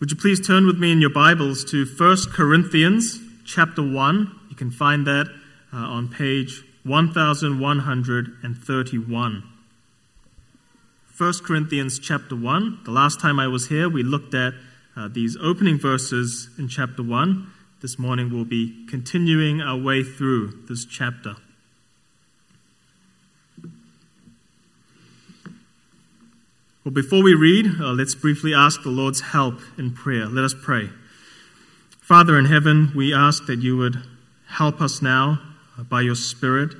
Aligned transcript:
Would 0.00 0.10
you 0.10 0.16
please 0.16 0.40
turn 0.40 0.66
with 0.66 0.78
me 0.78 0.90
in 0.92 1.02
your 1.02 1.10
Bibles 1.10 1.62
to 1.64 1.84
1 1.84 2.16
Corinthians 2.32 3.20
chapter 3.44 3.82
1? 3.82 4.40
You 4.48 4.56
can 4.56 4.70
find 4.70 5.06
that 5.06 5.26
uh, 5.74 5.76
on 5.76 6.08
page 6.08 6.64
1131. 6.84 9.42
1 11.18 11.32
Corinthians 11.44 11.98
chapter 11.98 12.34
1. 12.34 12.78
The 12.84 12.90
last 12.90 13.20
time 13.20 13.38
I 13.38 13.46
was 13.46 13.68
here, 13.68 13.90
we 13.90 14.02
looked 14.02 14.32
at 14.32 14.54
uh, 14.96 15.08
these 15.08 15.36
opening 15.36 15.78
verses 15.78 16.48
in 16.56 16.68
chapter 16.68 17.02
1. 17.02 17.52
This 17.82 17.98
morning 17.98 18.32
we'll 18.32 18.46
be 18.46 18.86
continuing 18.88 19.60
our 19.60 19.76
way 19.76 20.02
through 20.02 20.64
this 20.66 20.86
chapter. 20.86 21.36
Well, 26.82 26.94
before 26.94 27.22
we 27.22 27.34
read, 27.34 27.78
uh, 27.78 27.92
let's 27.92 28.14
briefly 28.14 28.54
ask 28.54 28.82
the 28.82 28.88
Lord's 28.88 29.20
help 29.20 29.60
in 29.76 29.92
prayer. 29.92 30.24
Let 30.24 30.46
us 30.46 30.54
pray. 30.54 30.88
Father 32.00 32.38
in 32.38 32.46
heaven, 32.46 32.90
we 32.96 33.12
ask 33.12 33.44
that 33.44 33.58
you 33.58 33.76
would 33.76 34.02
help 34.48 34.80
us 34.80 35.02
now 35.02 35.42
uh, 35.78 35.82
by 35.82 36.00
your 36.00 36.14
Spirit 36.14 36.74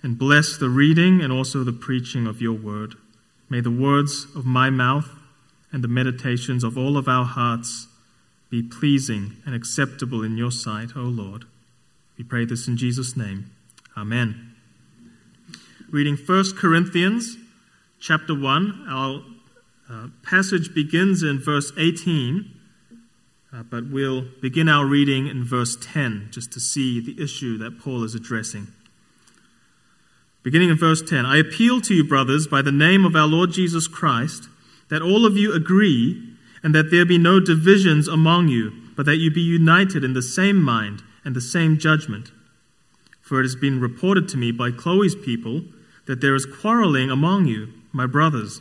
and 0.00 0.16
bless 0.16 0.56
the 0.56 0.68
reading 0.68 1.20
and 1.20 1.32
also 1.32 1.64
the 1.64 1.72
preaching 1.72 2.28
of 2.28 2.40
your 2.40 2.52
word. 2.52 2.94
May 3.50 3.60
the 3.60 3.68
words 3.68 4.28
of 4.36 4.46
my 4.46 4.70
mouth 4.70 5.08
and 5.72 5.82
the 5.82 5.88
meditations 5.88 6.62
of 6.62 6.78
all 6.78 6.96
of 6.96 7.08
our 7.08 7.24
hearts 7.24 7.88
be 8.48 8.62
pleasing 8.62 9.38
and 9.44 9.56
acceptable 9.56 10.22
in 10.22 10.36
your 10.36 10.52
sight, 10.52 10.90
O 10.94 11.00
Lord. 11.00 11.46
We 12.16 12.22
pray 12.22 12.44
this 12.44 12.68
in 12.68 12.76
Jesus' 12.76 13.16
name. 13.16 13.50
Amen. 13.96 14.54
Reading 15.90 16.16
1 16.16 16.56
Corinthians 16.56 17.36
chapter 18.00 18.38
1. 18.38 18.86
Our 18.88 19.22
uh, 19.90 20.08
passage 20.22 20.74
begins 20.74 21.22
in 21.22 21.38
verse 21.38 21.72
18, 21.78 22.50
uh, 23.52 23.62
but 23.64 23.90
we'll 23.90 24.26
begin 24.40 24.68
our 24.68 24.84
reading 24.84 25.26
in 25.26 25.44
verse 25.44 25.76
10 25.80 26.28
just 26.30 26.52
to 26.52 26.60
see 26.60 27.00
the 27.00 27.22
issue 27.22 27.56
that 27.58 27.80
Paul 27.80 28.04
is 28.04 28.14
addressing. 28.14 28.68
Beginning 30.42 30.70
in 30.70 30.76
verse 30.76 31.02
10 31.02 31.26
I 31.26 31.38
appeal 31.38 31.80
to 31.82 31.94
you, 31.94 32.04
brothers, 32.04 32.46
by 32.46 32.62
the 32.62 32.72
name 32.72 33.04
of 33.04 33.16
our 33.16 33.26
Lord 33.26 33.52
Jesus 33.52 33.88
Christ, 33.88 34.48
that 34.88 35.02
all 35.02 35.26
of 35.26 35.36
you 35.36 35.52
agree 35.52 36.22
and 36.62 36.74
that 36.74 36.90
there 36.90 37.06
be 37.06 37.18
no 37.18 37.40
divisions 37.40 38.08
among 38.08 38.48
you, 38.48 38.72
but 38.96 39.06
that 39.06 39.16
you 39.16 39.30
be 39.30 39.40
united 39.40 40.04
in 40.04 40.14
the 40.14 40.22
same 40.22 40.62
mind 40.62 41.02
and 41.24 41.34
the 41.34 41.40
same 41.40 41.78
judgment. 41.78 42.30
For 43.20 43.40
it 43.40 43.44
has 43.44 43.56
been 43.56 43.80
reported 43.80 44.28
to 44.28 44.36
me 44.36 44.52
by 44.52 44.70
Chloe's 44.70 45.16
people 45.16 45.62
that 46.06 46.20
there 46.20 46.34
is 46.34 46.46
quarreling 46.46 47.10
among 47.10 47.46
you 47.46 47.72
my 47.96 48.06
brothers. 48.06 48.60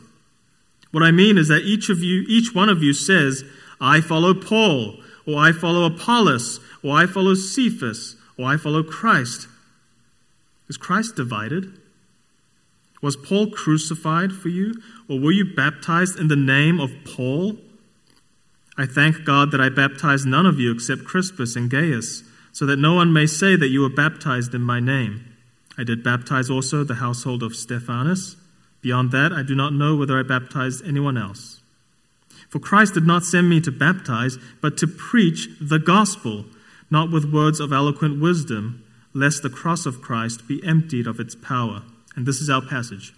What 0.91 1.03
I 1.03 1.11
mean 1.11 1.37
is 1.37 1.49
that 1.49 1.63
each 1.63 1.89
of 1.89 1.99
you, 1.99 2.23
each 2.27 2.55
one 2.55 2.69
of 2.69 2.81
you 2.81 2.93
says, 2.93 3.43
I 3.81 3.99
follow 3.99 4.33
Paul, 4.33 4.95
or 5.27 5.39
I 5.39 5.51
follow 5.51 5.83
Apollos, 5.85 6.59
or 6.81 6.95
I 6.95 7.05
follow 7.05 7.33
Cephas, 7.33 8.15
or 8.37 8.45
I 8.45 8.57
follow 8.57 8.81
Christ. 8.81 9.47
Is 10.69 10.77
Christ 10.77 11.15
divided? 11.15 11.79
Was 13.01 13.17
Paul 13.17 13.51
crucified 13.51 14.31
for 14.31 14.49
you, 14.49 14.81
or 15.09 15.19
were 15.19 15.31
you 15.31 15.53
baptized 15.53 16.17
in 16.17 16.27
the 16.27 16.35
name 16.35 16.79
of 16.79 16.91
Paul? 17.05 17.57
I 18.77 18.85
thank 18.85 19.25
God 19.25 19.51
that 19.51 19.61
I 19.61 19.69
baptized 19.69 20.25
none 20.25 20.45
of 20.45 20.59
you 20.59 20.71
except 20.71 21.03
Crispus 21.05 21.55
and 21.55 21.69
Gaius, 21.69 22.23
so 22.51 22.65
that 22.65 22.79
no 22.79 22.93
one 22.93 23.11
may 23.11 23.25
say 23.25 23.55
that 23.55 23.67
you 23.67 23.81
were 23.81 23.89
baptized 23.89 24.55
in 24.55 24.61
my 24.61 24.79
name. 24.79 25.25
I 25.77 25.83
did 25.83 26.03
baptize 26.03 26.49
also 26.49 26.83
the 26.83 26.95
household 26.95 27.43
of 27.43 27.55
Stephanas. 27.55 28.37
Beyond 28.85 29.11
that, 29.13 29.33
I 29.33 29.41
do 29.41 29.55
not 29.55 29.73
know 29.73 29.95
whether 29.95 30.19
I 30.19 30.21
baptized 30.21 30.85
anyone 30.85 31.17
else. 31.17 31.59
For 32.49 32.59
Christ 32.59 32.93
did 32.93 33.07
not 33.07 33.25
send 33.25 33.49
me 33.49 33.59
to 33.61 33.71
baptize, 33.71 34.37
but 34.61 34.77
to 34.77 34.85
preach 34.85 35.47
the 35.59 35.79
gospel, 35.79 36.45
not 36.91 37.09
with 37.09 37.33
words 37.33 37.59
of 37.59 37.73
eloquent 37.73 38.21
wisdom, 38.21 38.83
lest 39.11 39.41
the 39.41 39.49
cross 39.49 39.87
of 39.87 40.03
Christ 40.03 40.47
be 40.47 40.63
emptied 40.63 41.07
of 41.07 41.19
its 41.19 41.33
power. 41.33 41.81
And 42.15 42.27
this 42.27 42.39
is 42.39 42.47
our 42.47 42.61
passage. 42.61 43.11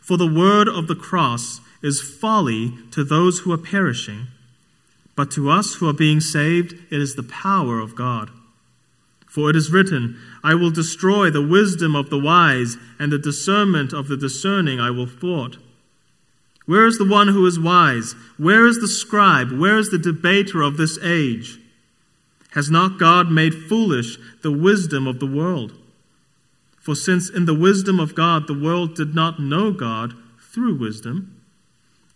For 0.00 0.16
the 0.16 0.32
word 0.32 0.68
of 0.68 0.86
the 0.86 0.94
cross 0.94 1.60
is 1.82 2.00
folly 2.00 2.72
to 2.92 3.02
those 3.02 3.40
who 3.40 3.52
are 3.52 3.58
perishing, 3.58 4.28
but 5.16 5.32
to 5.32 5.50
us 5.50 5.74
who 5.74 5.88
are 5.88 5.92
being 5.92 6.20
saved, 6.20 6.74
it 6.92 7.00
is 7.00 7.16
the 7.16 7.24
power 7.24 7.80
of 7.80 7.96
God. 7.96 8.30
For 9.26 9.50
it 9.50 9.56
is 9.56 9.72
written, 9.72 10.16
I 10.42 10.54
will 10.54 10.70
destroy 10.70 11.30
the 11.30 11.46
wisdom 11.46 11.94
of 11.94 12.10
the 12.10 12.18
wise, 12.18 12.76
and 12.98 13.12
the 13.12 13.18
discernment 13.18 13.92
of 13.92 14.08
the 14.08 14.16
discerning 14.16 14.80
I 14.80 14.90
will 14.90 15.06
thwart. 15.06 15.58
Where 16.66 16.86
is 16.86 16.98
the 16.98 17.08
one 17.08 17.28
who 17.28 17.46
is 17.46 17.58
wise? 17.58 18.14
Where 18.38 18.66
is 18.66 18.80
the 18.80 18.88
scribe? 18.88 19.50
Where 19.50 19.76
is 19.76 19.90
the 19.90 19.98
debater 19.98 20.62
of 20.62 20.76
this 20.76 20.98
age? 21.02 21.58
Has 22.52 22.70
not 22.70 22.98
God 22.98 23.30
made 23.30 23.54
foolish 23.54 24.18
the 24.42 24.52
wisdom 24.52 25.06
of 25.06 25.18
the 25.20 25.26
world? 25.26 25.72
For 26.80 26.94
since 26.94 27.28
in 27.28 27.46
the 27.46 27.54
wisdom 27.54 28.00
of 28.00 28.14
God 28.14 28.46
the 28.46 28.58
world 28.58 28.94
did 28.94 29.14
not 29.14 29.40
know 29.40 29.72
God 29.72 30.14
through 30.40 30.76
wisdom, 30.76 31.39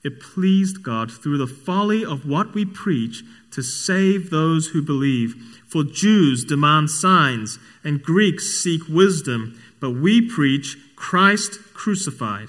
it 0.05 0.21
pleased 0.21 0.83
God 0.83 1.11
through 1.11 1.39
the 1.39 1.47
folly 1.47 2.05
of 2.05 2.29
what 2.29 2.55
we 2.55 2.65
preach 2.67 3.25
to 3.51 3.63
save 3.63 4.29
those 4.29 4.69
who 4.69 4.83
believe. 4.83 5.35
For 5.67 5.83
Jews 5.83 6.45
demand 6.45 6.91
signs, 6.91 7.59
and 7.83 8.03
Greeks 8.03 8.45
seek 8.51 8.83
wisdom, 8.89 9.59
but 9.81 9.91
we 9.91 10.21
preach 10.21 10.77
Christ 10.95 11.59
crucified, 11.73 12.49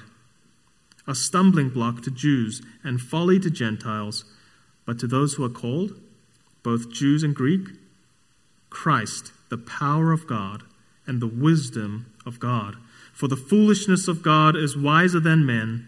a 1.07 1.16
stumbling 1.16 1.69
block 1.69 2.01
to 2.03 2.11
Jews 2.11 2.61
and 2.83 3.01
folly 3.01 3.39
to 3.39 3.49
Gentiles, 3.49 4.25
but 4.85 4.99
to 4.99 5.07
those 5.07 5.35
who 5.35 5.45
are 5.45 5.49
called, 5.49 5.99
both 6.61 6.91
Jews 6.91 7.23
and 7.23 7.33
Greek, 7.33 7.69
Christ, 8.69 9.31
the 9.49 9.57
power 9.57 10.11
of 10.11 10.27
God 10.27 10.63
and 11.07 11.22
the 11.22 11.27
wisdom 11.27 12.11
of 12.25 12.39
God. 12.39 12.75
For 13.13 13.27
the 13.27 13.37
foolishness 13.37 14.07
of 14.07 14.22
God 14.22 14.55
is 14.55 14.75
wiser 14.75 15.19
than 15.19 15.45
men, 15.45 15.87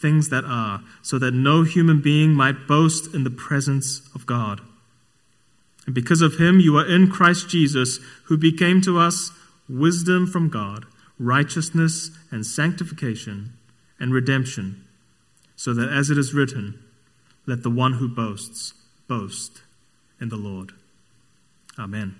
things 0.00 0.28
that 0.30 0.44
are, 0.44 0.82
so 1.02 1.18
that 1.18 1.34
no 1.34 1.62
human 1.62 2.00
being 2.00 2.32
might 2.32 2.66
boast 2.66 3.14
in 3.14 3.24
the 3.24 3.30
presence 3.30 4.02
of 4.14 4.26
God. 4.26 4.60
And 5.86 5.94
because 5.94 6.22
of 6.22 6.38
him, 6.38 6.60
you 6.60 6.76
are 6.76 6.86
in 6.86 7.10
Christ 7.10 7.48
Jesus, 7.48 7.98
who 8.24 8.36
became 8.36 8.80
to 8.82 8.98
us 8.98 9.30
wisdom 9.68 10.26
from 10.26 10.48
God, 10.48 10.86
righteousness 11.18 12.10
and 12.30 12.46
sanctification 12.46 13.52
and 13.98 14.12
redemption, 14.12 14.84
so 15.56 15.74
that 15.74 15.90
as 15.90 16.10
it 16.10 16.18
is 16.18 16.32
written, 16.32 16.82
let 17.46 17.62
the 17.62 17.70
one 17.70 17.94
who 17.94 18.08
boasts 18.08 18.74
boast 19.08 19.62
in 20.20 20.28
the 20.28 20.36
Lord. 20.36 20.72
Amen. 21.78 22.16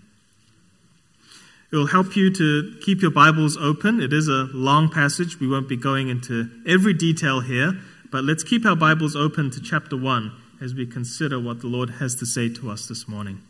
It 1.72 1.76
will 1.76 1.86
help 1.86 2.16
you 2.16 2.32
to 2.32 2.74
keep 2.80 3.00
your 3.00 3.12
Bibles 3.12 3.56
open. 3.56 4.00
It 4.00 4.12
is 4.12 4.26
a 4.26 4.48
long 4.52 4.88
passage. 4.88 5.38
We 5.38 5.46
won't 5.46 5.68
be 5.68 5.76
going 5.76 6.08
into 6.08 6.50
every 6.66 6.92
detail 6.92 7.40
here, 7.40 7.78
but 8.10 8.24
let's 8.24 8.42
keep 8.42 8.66
our 8.66 8.74
Bibles 8.74 9.14
open 9.14 9.52
to 9.52 9.60
chapter 9.62 9.96
1 9.96 10.32
as 10.60 10.74
we 10.74 10.84
consider 10.84 11.38
what 11.38 11.60
the 11.60 11.68
Lord 11.68 11.90
has 12.00 12.16
to 12.16 12.26
say 12.26 12.48
to 12.48 12.72
us 12.72 12.88
this 12.88 13.06
morning. 13.06 13.42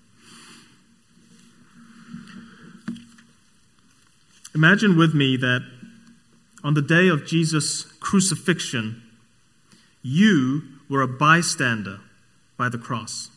Imagine 4.55 4.99
with 4.99 5.15
me 5.15 5.39
that 5.39 5.67
on 6.63 6.75
the 6.75 6.83
day 6.83 7.09
of 7.09 7.27
Jesus' 7.27 7.85
crucifixion, 8.01 9.03
you 10.03 10.63
were 10.91 11.01
a 11.01 11.09
bystander 11.09 12.01
by 12.59 12.69
the 12.69 12.77
cross. 12.77 13.31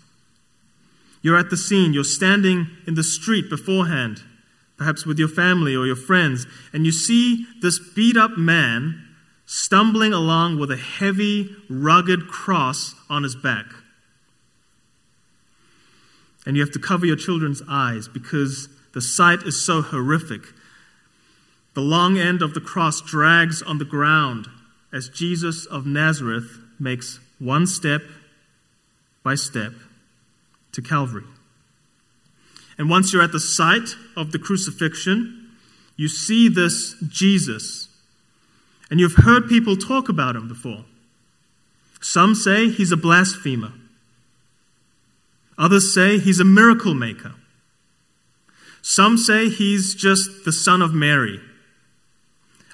You're 1.21 1.37
at 1.37 1.49
the 1.49 1.55
scene, 1.55 1.93
you're 1.93 2.03
standing 2.03 2.67
in 2.85 2.95
the 2.95 3.03
street 3.03 3.49
beforehand, 3.49 4.23
perhaps 4.83 5.05
with 5.05 5.17
your 5.17 5.29
family 5.29 5.73
or 5.73 5.85
your 5.85 5.95
friends, 5.95 6.45
and 6.73 6.85
you 6.85 6.91
see 6.91 7.47
this 7.61 7.79
beat 7.79 8.17
up 8.17 8.37
man 8.37 9.01
stumbling 9.45 10.11
along 10.11 10.59
with 10.59 10.69
a 10.69 10.75
heavy, 10.75 11.55
rugged 11.69 12.27
cross 12.27 12.93
on 13.09 13.23
his 13.23 13.33
back. 13.33 13.65
And 16.45 16.57
you 16.57 16.61
have 16.61 16.73
to 16.73 16.79
cover 16.79 17.05
your 17.05 17.15
children's 17.15 17.61
eyes 17.69 18.09
because 18.09 18.67
the 18.93 18.99
sight 18.99 19.43
is 19.43 19.63
so 19.63 19.81
horrific. 19.81 20.41
The 21.75 21.81
long 21.81 22.17
end 22.17 22.41
of 22.41 22.53
the 22.53 22.59
cross 22.59 22.99
drags 22.99 23.61
on 23.61 23.77
the 23.77 23.85
ground 23.85 24.47
as 24.91 25.07
Jesus 25.07 25.65
of 25.65 25.85
Nazareth 25.85 26.59
makes 26.77 27.21
one 27.39 27.67
step 27.67 28.01
by 29.23 29.35
step, 29.35 29.71
to 30.73 30.81
Calvary. 30.81 31.23
And 32.83 32.89
once 32.89 33.13
you're 33.13 33.23
at 33.23 33.31
the 33.31 33.39
site 33.39 33.95
of 34.17 34.33
the 34.33 34.37
crucifixion, 34.37 35.51
you 35.95 36.09
see 36.09 36.49
this 36.49 36.95
Jesus. 37.07 37.87
And 38.91 38.99
you've 38.99 39.23
heard 39.23 39.47
people 39.47 39.77
talk 39.77 40.09
about 40.09 40.35
him 40.35 40.49
before. 40.49 40.83
Some 42.01 42.35
say 42.35 42.67
he's 42.69 42.91
a 42.91 42.97
blasphemer. 42.97 43.71
Others 45.57 45.93
say 45.93 46.19
he's 46.19 46.41
a 46.41 46.43
miracle 46.43 46.93
maker. 46.93 47.35
Some 48.81 49.15
say 49.15 49.47
he's 49.47 49.95
just 49.95 50.43
the 50.43 50.51
son 50.51 50.81
of 50.81 50.93
Mary. 50.93 51.39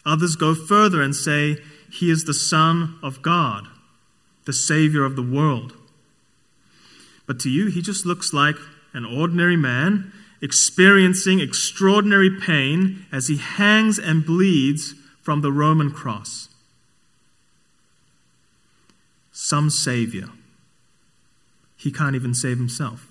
Others 0.08 0.38
go 0.38 0.56
further 0.56 1.04
and 1.04 1.16
say 1.16 1.58
he 1.92 2.10
is 2.10 2.24
the 2.24 2.34
Son 2.34 2.98
of 3.04 3.22
God, 3.22 3.68
the 4.46 4.54
Savior 4.54 5.06
of 5.06 5.16
the 5.16 5.22
world. 5.22 5.74
But 7.28 7.40
to 7.42 7.50
you, 7.52 7.68
he 7.68 7.84
just 7.84 8.08
looks 8.08 8.34
like 8.34 8.56
an 8.94 9.06
ordinary 9.06 9.58
man 9.58 10.12
experiencing 10.42 11.40
extraordinary 11.40 12.30
pain 12.30 13.06
as 13.12 13.28
he 13.28 13.38
hangs 13.38 14.00
and 14.00 14.26
bleeds 14.26 14.94
from 15.22 15.42
the 15.42 15.52
Roman 15.52 15.92
cross. 15.92 16.50
Some 19.32 19.70
Savior. 19.70 20.30
He 21.78 21.92
can't 21.92 22.16
even 22.16 22.34
save 22.34 22.58
himself. 22.58 23.08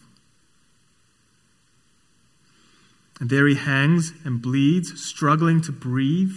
And 3.20 3.30
there 3.30 3.46
he 3.46 3.56
hangs 3.56 4.12
and 4.24 4.40
bleeds, 4.40 5.02
struggling 5.02 5.60
to 5.62 5.72
breathe, 5.72 6.36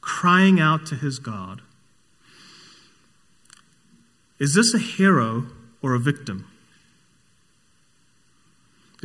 crying 0.00 0.60
out 0.60 0.86
to 0.86 0.94
his 0.94 1.18
God. 1.18 1.62
Is 4.38 4.54
this 4.54 4.74
a 4.74 4.78
hero 4.78 5.46
or 5.82 5.94
a 5.94 5.98
victim? 5.98 6.46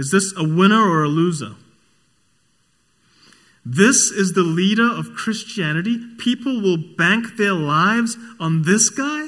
Is 0.02 0.10
this 0.10 0.34
a 0.36 0.44
winner 0.44 0.82
or 0.82 1.04
a 1.04 1.08
loser? 1.08 1.54
This 3.64 4.10
is 4.10 4.34
the 4.34 4.42
leader 4.42 4.92
of 4.92 5.14
Christianity. 5.14 6.00
People 6.18 6.60
will 6.60 6.78
bank 6.98 7.38
their 7.38 7.54
lives 7.54 8.18
on 8.40 8.64
this 8.64 8.90
guy? 8.90 9.28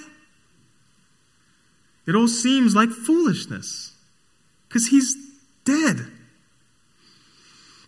It 2.07 2.15
all 2.15 2.27
seems 2.27 2.75
like 2.75 2.89
foolishness 2.89 3.93
because 4.67 4.87
he's 4.87 5.15
dead. 5.63 6.07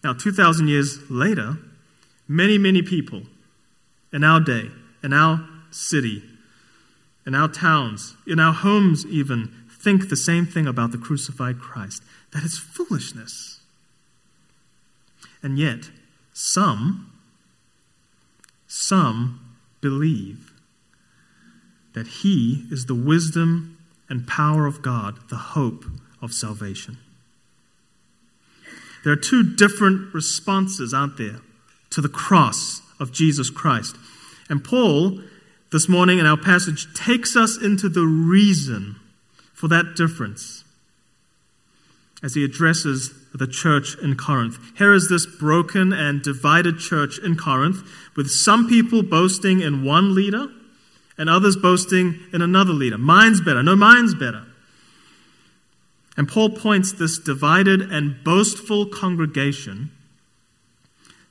Now, 0.03 0.13
2,000 0.13 0.67
years 0.67 1.09
later, 1.09 1.57
many, 2.27 2.59
many 2.59 2.83
people 2.83 3.23
in 4.13 4.23
our 4.23 4.39
day, 4.39 4.69
in 5.03 5.11
our 5.11 5.43
city, 5.71 6.21
in 7.25 7.33
our 7.33 7.47
towns, 7.47 8.15
in 8.27 8.39
our 8.39 8.53
homes, 8.53 9.07
even, 9.07 9.51
think 9.71 10.09
the 10.09 10.15
same 10.15 10.45
thing 10.45 10.67
about 10.67 10.91
the 10.91 10.99
crucified 10.99 11.59
Christ 11.59 12.03
that 12.35 12.43
it's 12.43 12.57
foolishness. 12.57 13.61
And 15.41 15.57
yet, 15.57 15.89
some, 16.33 17.13
some 18.67 19.55
believe 19.79 20.51
that 21.93 22.07
He 22.07 22.65
is 22.69 22.87
the 22.87 22.93
wisdom 22.93 23.77
and 24.09 24.27
power 24.27 24.65
of 24.65 24.81
God, 24.81 25.29
the 25.29 25.37
hope 25.37 25.85
of 26.21 26.33
salvation. 26.33 26.97
There 29.05 29.13
are 29.13 29.15
two 29.15 29.55
different 29.55 30.13
responses, 30.13 30.93
aren't 30.93 31.15
there, 31.15 31.39
to 31.91 32.01
the 32.01 32.09
cross 32.09 32.81
of 32.99 33.13
Jesus 33.13 33.49
Christ. 33.49 33.95
And 34.49 34.61
Paul, 34.61 35.21
this 35.71 35.87
morning 35.87 36.19
in 36.19 36.25
our 36.25 36.35
passage, 36.35 36.93
takes 36.93 37.37
us 37.37 37.57
into 37.57 37.87
the 37.87 38.05
reason 38.05 38.97
for 39.53 39.69
that 39.69 39.95
difference 39.95 40.64
as 42.23 42.33
he 42.33 42.43
addresses 42.43 43.13
the 43.33 43.47
church 43.47 43.95
in 44.01 44.15
Corinth. 44.15 44.57
Here 44.77 44.93
is 44.93 45.09
this 45.09 45.25
broken 45.25 45.91
and 45.91 46.21
divided 46.21 46.79
church 46.79 47.19
in 47.19 47.35
Corinth, 47.35 47.83
with 48.15 48.29
some 48.29 48.67
people 48.67 49.03
boasting 49.03 49.61
in 49.61 49.83
one 49.83 50.15
leader 50.15 50.47
and 51.17 51.29
others 51.29 51.55
boasting 51.55 52.19
in 52.33 52.41
another 52.41 52.73
leader. 52.73 52.97
Mine's 52.97 53.41
better. 53.41 53.61
No, 53.61 53.75
mine's 53.75 54.15
better. 54.15 54.45
And 56.17 56.27
Paul 56.27 56.51
points 56.51 56.93
this 56.93 57.17
divided 57.19 57.81
and 57.81 58.23
boastful 58.23 58.87
congregation 58.87 59.91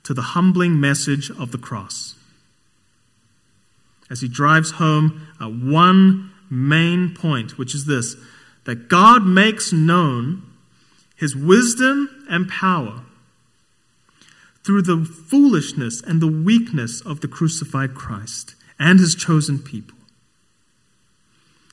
to 0.02 0.12
the 0.12 0.22
humbling 0.22 0.78
message 0.78 1.30
of 1.30 1.52
the 1.52 1.58
cross. 1.58 2.14
As 4.10 4.20
he 4.20 4.28
drives 4.28 4.72
home 4.72 5.26
one 5.40 6.30
main 6.50 7.14
point, 7.14 7.58
which 7.58 7.74
is 7.74 7.86
this 7.86 8.16
that 8.64 8.88
God 8.88 9.26
makes 9.26 9.72
known 9.72 10.42
his 11.16 11.36
wisdom 11.36 12.26
and 12.28 12.48
power 12.48 13.02
through 14.64 14.82
the 14.82 15.04
foolishness 15.04 16.02
and 16.02 16.20
the 16.20 16.26
weakness 16.26 17.00
of 17.02 17.20
the 17.20 17.28
crucified 17.28 17.94
Christ 17.94 18.54
and 18.78 18.98
his 18.98 19.14
chosen 19.14 19.58
people. 19.58 19.96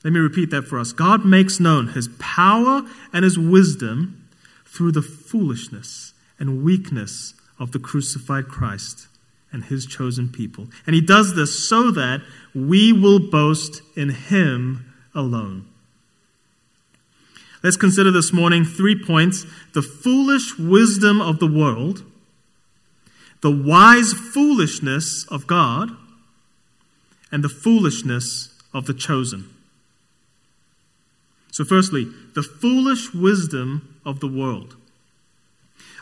Let 0.04 0.12
me 0.12 0.20
repeat 0.20 0.50
that 0.50 0.66
for 0.66 0.78
us. 0.78 0.92
God 0.92 1.24
makes 1.24 1.60
known 1.60 1.88
his 1.88 2.08
power 2.18 2.82
and 3.12 3.24
his 3.24 3.38
wisdom 3.38 4.28
through 4.66 4.92
the 4.92 5.02
foolishness 5.02 6.12
and 6.38 6.64
weakness 6.64 7.34
of 7.58 7.72
the 7.72 7.78
crucified 7.78 8.48
Christ 8.48 9.06
and 9.52 9.64
his 9.64 9.86
chosen 9.86 10.28
people. 10.28 10.68
And 10.86 10.94
he 10.94 11.00
does 11.00 11.34
this 11.34 11.68
so 11.68 11.90
that 11.92 12.22
we 12.54 12.92
will 12.92 13.30
boast 13.30 13.82
in 13.94 14.10
him 14.10 14.92
alone. 15.14 15.68
Let's 17.62 17.76
consider 17.76 18.10
this 18.10 18.32
morning 18.32 18.64
three 18.64 19.00
points 19.00 19.46
the 19.72 19.82
foolish 19.82 20.58
wisdom 20.58 21.20
of 21.20 21.38
the 21.38 21.46
world, 21.46 22.04
the 23.40 23.52
wise 23.52 24.12
foolishness 24.12 25.24
of 25.28 25.46
God, 25.46 25.90
and 27.30 27.44
the 27.44 27.48
foolishness 27.48 28.48
of 28.74 28.86
the 28.86 28.94
chosen. 28.94 29.48
So, 31.52 31.64
firstly, 31.64 32.08
the 32.34 32.42
foolish 32.42 33.14
wisdom 33.14 33.96
of 34.04 34.20
the 34.20 34.28
world. 34.28 34.76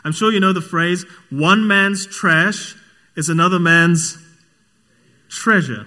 I'm 0.03 0.13
sure 0.13 0.31
you 0.31 0.39
know 0.39 0.53
the 0.53 0.61
phrase 0.61 1.05
one 1.29 1.67
man's 1.67 2.07
trash 2.07 2.75
is 3.15 3.29
another 3.29 3.59
man's 3.59 4.17
treasure. 5.29 5.85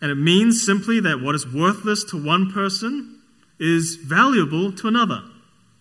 And 0.00 0.10
it 0.10 0.16
means 0.16 0.64
simply 0.64 0.98
that 1.00 1.20
what 1.20 1.34
is 1.34 1.46
worthless 1.46 2.02
to 2.04 2.24
one 2.24 2.50
person 2.50 3.17
is 3.58 3.96
valuable 3.96 4.72
to 4.72 4.88
another, 4.88 5.22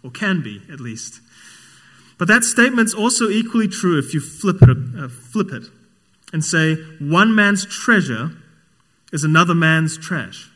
or 0.04 0.12
can 0.12 0.42
be 0.42 0.62
at 0.72 0.80
least. 0.80 1.22
But 2.18 2.28
that 2.28 2.44
statement's 2.44 2.94
also 2.94 3.30
equally 3.30 3.68
true 3.68 4.00
if 4.00 4.14
you 4.14 4.20
flip 4.20 4.62
it, 4.62 4.78
uh, 4.98 5.08
flip 5.08 5.52
it 5.52 5.64
and 6.34 6.44
say 6.44 6.76
one 7.00 7.34
man's 7.36 7.66
treasure 7.66 8.32
is 9.14 9.24
another 9.24 9.56
man's 9.56 9.98
trash. 9.98 10.50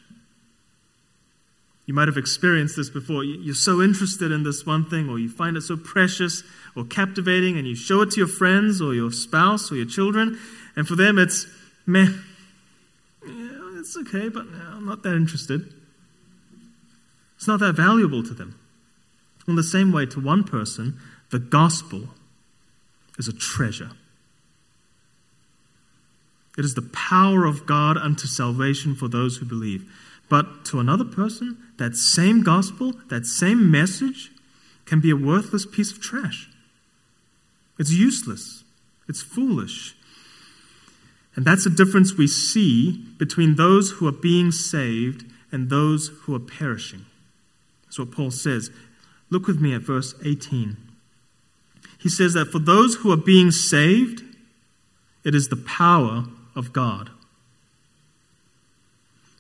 You 1.86 1.94
might 1.94 2.08
have 2.08 2.18
experienced 2.18 2.76
this 2.76 2.90
before. 2.90 3.24
You're 3.24 3.56
so 3.56 3.82
interested 3.82 4.32
in 4.32 4.44
this 4.44 4.66
one 4.66 4.86
thing, 4.86 5.10
or 5.10 5.20
you 5.20 5.30
find 5.30 5.58
it 5.58 5.62
so 5.62 5.76
precious 5.76 6.44
or 6.76 6.86
captivating, 6.86 7.58
and 7.58 7.68
you 7.68 7.76
show 7.76 8.02
it 8.02 8.12
to 8.12 8.18
your 8.18 8.28
friends 8.28 8.82
or 8.82 8.94
your 8.94 9.12
spouse 9.12 9.72
or 9.72 9.76
your 9.76 9.86
children, 9.86 10.40
and 10.76 10.88
for 10.88 10.96
them 10.96 11.18
it's, 11.18 11.48
meh, 11.86 12.08
yeah, 13.26 13.80
it's 13.80 13.98
okay, 13.98 14.30
but 14.30 14.46
I'm 14.72 14.86
not 14.86 15.04
that 15.04 15.16
interested. 15.16 15.74
It's 17.42 17.48
not 17.48 17.60
that 17.62 17.74
valuable 17.74 18.22
to 18.22 18.36
them. 18.36 18.54
In 19.48 19.56
the 19.56 19.64
same 19.64 19.92
way, 19.92 20.06
to 20.06 20.20
one 20.20 20.44
person, 20.44 21.00
the 21.32 21.40
gospel 21.40 22.10
is 23.18 23.28
a 23.28 23.34
treasure. 23.34 23.90
It 26.56 26.64
is 26.64 26.76
the 26.76 26.84
power 26.84 27.46
of 27.46 27.66
God 27.66 27.98
unto 27.98 28.28
salvation 28.28 28.94
for 28.94 29.08
those 29.08 29.38
who 29.38 29.48
believe. 29.48 29.92
But 30.30 30.66
to 30.66 30.80
another 30.80 31.04
person, 31.04 31.58
that 31.80 31.96
same 31.96 32.44
gospel, 32.44 32.94
that 33.10 33.26
same 33.26 33.72
message, 33.72 34.32
can 34.86 35.00
be 35.00 35.10
a 35.10 35.16
worthless 35.16 35.66
piece 35.66 35.92
of 35.92 36.00
trash. 36.00 36.48
It's 37.80 37.92
useless, 37.92 38.64
it's 39.10 39.24
foolish. 39.24 39.96
And 41.36 41.44
that's 41.44 41.64
the 41.64 41.72
difference 41.72 42.14
we 42.14 42.28
see 42.28 43.04
between 43.18 43.56
those 43.56 43.94
who 43.94 44.08
are 44.08 44.12
being 44.12 44.52
saved 44.52 45.26
and 45.52 45.72
those 45.72 46.10
who 46.22 46.36
are 46.36 46.40
perishing. 46.40 47.08
That's 47.92 48.00
what 48.00 48.12
Paul 48.12 48.32
says. 48.32 48.72
Look 49.30 49.48
with 49.48 49.60
me 49.60 49.74
at 49.74 49.82
verse 49.82 50.16
18. 50.24 50.78
He 52.00 52.08
says 52.08 52.36
that 52.36 52.50
for 52.50 52.60
those 52.60 52.96
who 52.96 53.12
are 53.12 53.18
being 53.18 53.52
saved, 53.52 54.24
it 55.26 55.36
is 55.36 55.50
the 55.50 55.58
power 55.58 56.24
of 56.56 56.72
God. 56.72 57.10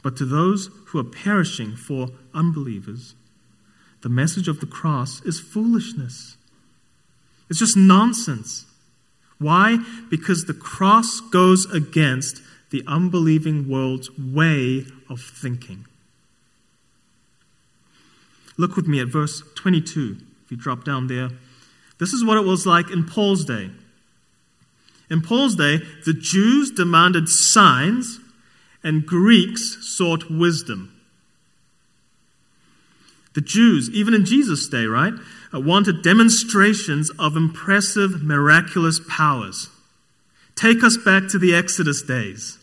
But 0.03 0.17
to 0.17 0.25
those 0.25 0.69
who 0.87 0.99
are 0.99 1.05
perishing 1.05 1.77
for 1.77 2.09
unbelievers, 2.33 3.15
the 4.01 4.09
message 4.09 4.49
of 4.49 4.59
the 4.59 4.65
cross 4.65 5.21
is 5.21 5.39
foolishness. 5.39 6.35
It's 7.49 7.59
just 7.59 7.77
nonsense. 7.77 8.65
Why? 9.39 9.77
Because 10.09 10.43
the 10.43 10.53
cross 10.53 11.21
goes 11.21 11.71
against 11.71 12.41
the 12.69 12.83
unbelieving 12.85 13.69
world's 13.69 14.11
way 14.17 14.87
of 15.09 15.21
thinking. 15.21 15.85
Look 18.61 18.75
with 18.75 18.87
me 18.87 18.99
at 18.99 19.07
verse 19.07 19.41
22, 19.55 20.17
if 20.45 20.51
you 20.51 20.55
drop 20.55 20.83
down 20.83 21.07
there. 21.07 21.31
This 21.97 22.13
is 22.13 22.23
what 22.23 22.37
it 22.37 22.45
was 22.45 22.67
like 22.67 22.91
in 22.91 23.07
Paul's 23.07 23.43
day. 23.43 23.71
In 25.09 25.23
Paul's 25.23 25.55
day, 25.55 25.79
the 26.05 26.13
Jews 26.13 26.69
demanded 26.69 27.27
signs 27.27 28.19
and 28.83 29.03
Greeks 29.03 29.79
sought 29.81 30.29
wisdom. 30.29 30.95
The 33.33 33.41
Jews, 33.41 33.89
even 33.89 34.13
in 34.13 34.25
Jesus' 34.25 34.69
day, 34.69 34.85
right, 34.85 35.15
uh, 35.51 35.59
wanted 35.59 36.03
demonstrations 36.03 37.09
of 37.17 37.35
impressive, 37.35 38.21
miraculous 38.21 39.01
powers. 39.09 39.69
Take 40.53 40.83
us 40.83 40.97
back 40.97 41.27
to 41.29 41.39
the 41.39 41.55
Exodus 41.55 42.03
days. 42.03 42.59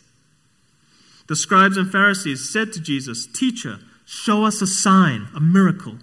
The 1.26 1.34
scribes 1.34 1.76
and 1.76 1.90
Pharisees 1.90 2.48
said 2.48 2.72
to 2.74 2.80
Jesus, 2.80 3.26
Teacher, 3.26 3.80
show 4.08 4.46
us 4.46 4.62
a 4.62 4.66
sign, 4.66 5.28
a 5.36 5.40
miracle. 5.40 5.98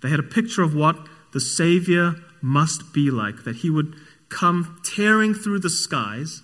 They 0.00 0.08
had 0.08 0.18
a 0.18 0.22
picture 0.24 0.62
of 0.62 0.74
what 0.74 0.96
the 1.34 1.40
Savior 1.40 2.14
must 2.40 2.94
be 2.94 3.10
like, 3.10 3.44
that 3.44 3.56
he 3.56 3.68
would 3.68 3.94
come 4.30 4.80
tearing 4.82 5.34
through 5.34 5.58
the 5.58 5.68
skies 5.68 6.40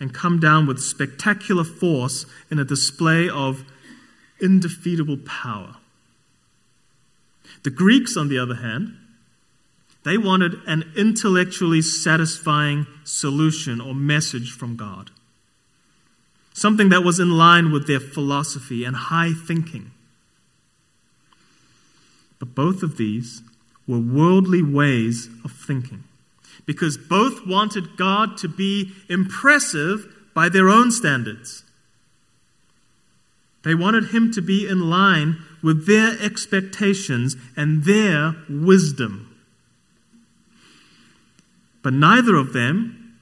and 0.00 0.12
come 0.12 0.40
down 0.40 0.66
with 0.66 0.80
spectacular 0.80 1.62
force 1.62 2.26
in 2.50 2.58
a 2.58 2.64
display 2.64 3.28
of 3.28 3.64
indefeatable 4.40 5.18
power. 5.18 5.76
The 7.62 7.70
Greeks, 7.70 8.16
on 8.16 8.28
the 8.28 8.40
other 8.40 8.56
hand, 8.56 8.96
they 10.04 10.18
wanted 10.18 10.54
an 10.66 10.92
intellectually 10.96 11.80
satisfying 11.80 12.88
solution 13.04 13.80
or 13.80 13.94
message 13.94 14.50
from 14.50 14.76
God. 14.76 15.12
Something 16.54 16.88
that 16.88 17.02
was 17.02 17.20
in 17.20 17.36
line 17.36 17.72
with 17.72 17.86
their 17.86 18.00
philosophy 18.00 18.84
and 18.84 18.96
high 18.96 19.32
thinking. 19.32 19.90
But 22.38 22.54
both 22.54 22.82
of 22.82 22.96
these 22.96 23.42
were 23.86 23.98
worldly 23.98 24.62
ways 24.62 25.28
of 25.44 25.52
thinking 25.52 26.04
because 26.64 26.96
both 26.96 27.46
wanted 27.46 27.96
God 27.96 28.38
to 28.38 28.48
be 28.48 28.92
impressive 29.08 30.06
by 30.32 30.48
their 30.48 30.68
own 30.68 30.90
standards. 30.90 31.64
They 33.64 33.74
wanted 33.74 34.10
him 34.10 34.30
to 34.32 34.40
be 34.40 34.68
in 34.68 34.88
line 34.88 35.42
with 35.62 35.86
their 35.86 36.16
expectations 36.20 37.36
and 37.56 37.84
their 37.84 38.36
wisdom. 38.48 39.34
But 41.82 41.94
neither 41.94 42.36
of 42.36 42.52
them 42.52 43.18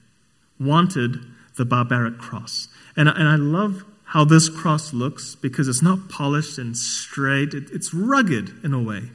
wanted 0.60 1.20
the 1.56 1.64
barbaric 1.64 2.18
cross. 2.18 2.68
And, 2.96 3.08
and 3.08 3.28
I 3.28 3.36
love 3.36 3.84
how 4.06 4.24
this 4.24 4.48
cross 4.48 4.92
looks 4.92 5.34
because 5.34 5.68
it's 5.68 5.82
not 5.82 6.08
polished 6.08 6.58
and 6.58 6.76
straight, 6.76 7.54
it, 7.54 7.70
it's 7.72 7.94
rugged 7.94 8.52
in 8.62 8.74
a 8.74 8.82
way. 8.82 9.10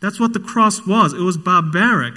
That's 0.00 0.18
what 0.18 0.32
the 0.32 0.40
cross 0.40 0.86
was. 0.86 1.12
It 1.12 1.20
was 1.20 1.36
barbaric. 1.36 2.14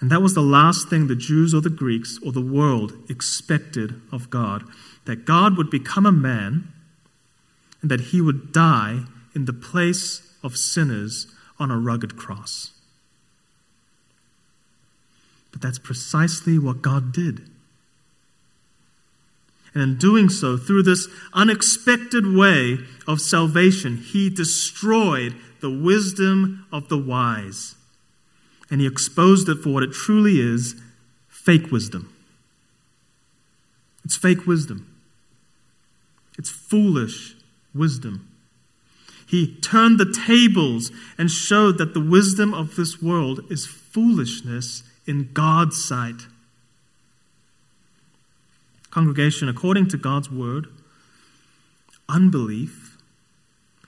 And 0.00 0.10
that 0.10 0.22
was 0.22 0.34
the 0.34 0.40
last 0.40 0.88
thing 0.88 1.06
the 1.06 1.14
Jews 1.14 1.52
or 1.54 1.60
the 1.60 1.70
Greeks 1.70 2.18
or 2.24 2.32
the 2.32 2.40
world 2.40 2.94
expected 3.08 4.00
of 4.10 4.30
God 4.30 4.64
that 5.04 5.24
God 5.24 5.56
would 5.56 5.70
become 5.70 6.06
a 6.06 6.12
man 6.12 6.72
and 7.82 7.90
that 7.90 8.00
he 8.00 8.20
would 8.20 8.52
die 8.52 9.00
in 9.34 9.44
the 9.44 9.52
place 9.52 10.34
of 10.42 10.56
sinners 10.56 11.26
on 11.58 11.70
a 11.70 11.78
rugged 11.78 12.16
cross. 12.16 12.70
But 15.50 15.60
that's 15.60 15.78
precisely 15.78 16.58
what 16.58 16.82
God 16.82 17.12
did. 17.12 17.48
And 19.74 19.82
in 19.82 19.96
doing 19.96 20.28
so, 20.28 20.56
through 20.56 20.82
this 20.82 21.08
unexpected 21.32 22.26
way 22.26 22.78
of 23.06 23.20
salvation, 23.20 23.96
he 23.96 24.28
destroyed 24.28 25.34
the 25.60 25.70
wisdom 25.70 26.66
of 26.72 26.88
the 26.88 26.98
wise 26.98 27.76
and 28.72 28.80
he 28.80 28.86
exposed 28.86 29.50
it 29.50 29.58
for 29.58 29.68
what 29.68 29.82
it 29.82 29.92
truly 29.92 30.40
is 30.40 30.74
fake 31.28 31.70
wisdom. 31.70 32.10
It's 34.02 34.16
fake 34.16 34.46
wisdom, 34.46 34.88
it's 36.38 36.48
foolish 36.48 37.34
wisdom. 37.74 38.28
He 39.26 39.56
turned 39.56 39.98
the 39.98 40.10
tables 40.26 40.90
and 41.16 41.30
showed 41.30 41.78
that 41.78 41.94
the 41.94 42.00
wisdom 42.00 42.52
of 42.52 42.76
this 42.76 43.00
world 43.00 43.40
is 43.50 43.66
foolishness 43.66 44.82
in 45.06 45.32
God's 45.32 45.82
sight. 45.82 46.26
Congregation, 48.92 49.48
according 49.48 49.88
to 49.88 49.96
God's 49.96 50.30
word, 50.30 50.66
unbelief 52.10 52.98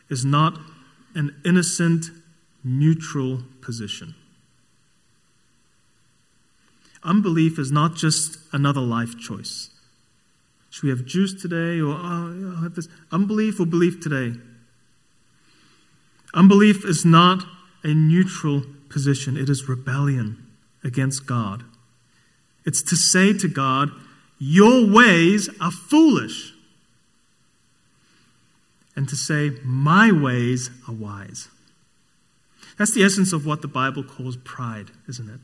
is 0.08 0.25
not 0.25 0.58
an 1.14 1.37
innocent, 1.44 2.06
neutral 2.64 3.42
position. 3.61 4.14
Unbelief 7.02 7.58
is 7.58 7.70
not 7.70 7.96
just 7.96 8.38
another 8.50 8.80
life 8.80 9.18
choice. 9.18 9.68
Should 10.70 10.84
we 10.84 10.88
have 10.88 11.04
juice 11.04 11.34
today 11.34 11.80
or 11.80 11.94
oh, 12.00 12.61
have 12.62 12.75
this? 12.75 12.88
Unbelief 13.12 13.61
or 13.61 13.66
belief 13.66 14.00
today? 14.00 14.40
Unbelief 16.32 16.82
is 16.82 17.04
not 17.04 17.44
a 17.84 17.92
neutral 17.92 18.62
position, 18.88 19.37
it 19.37 19.50
is 19.50 19.68
rebellion 19.68 20.46
against 20.82 21.26
God. 21.26 21.62
It's 22.64 22.82
to 22.84 22.96
say 22.96 23.34
to 23.34 23.49
God, 23.49 23.90
Your 24.38 24.86
ways 24.86 25.48
are 25.60 25.70
foolish. 25.70 26.52
And 28.96 29.08
to 29.08 29.16
say, 29.16 29.52
My 29.64 30.12
ways 30.12 30.70
are 30.88 30.94
wise. 30.94 31.48
That's 32.76 32.94
the 32.94 33.04
essence 33.04 33.32
of 33.32 33.46
what 33.46 33.62
the 33.62 33.68
Bible 33.68 34.02
calls 34.02 34.36
pride, 34.36 34.90
isn't 35.08 35.28
it? 35.28 35.40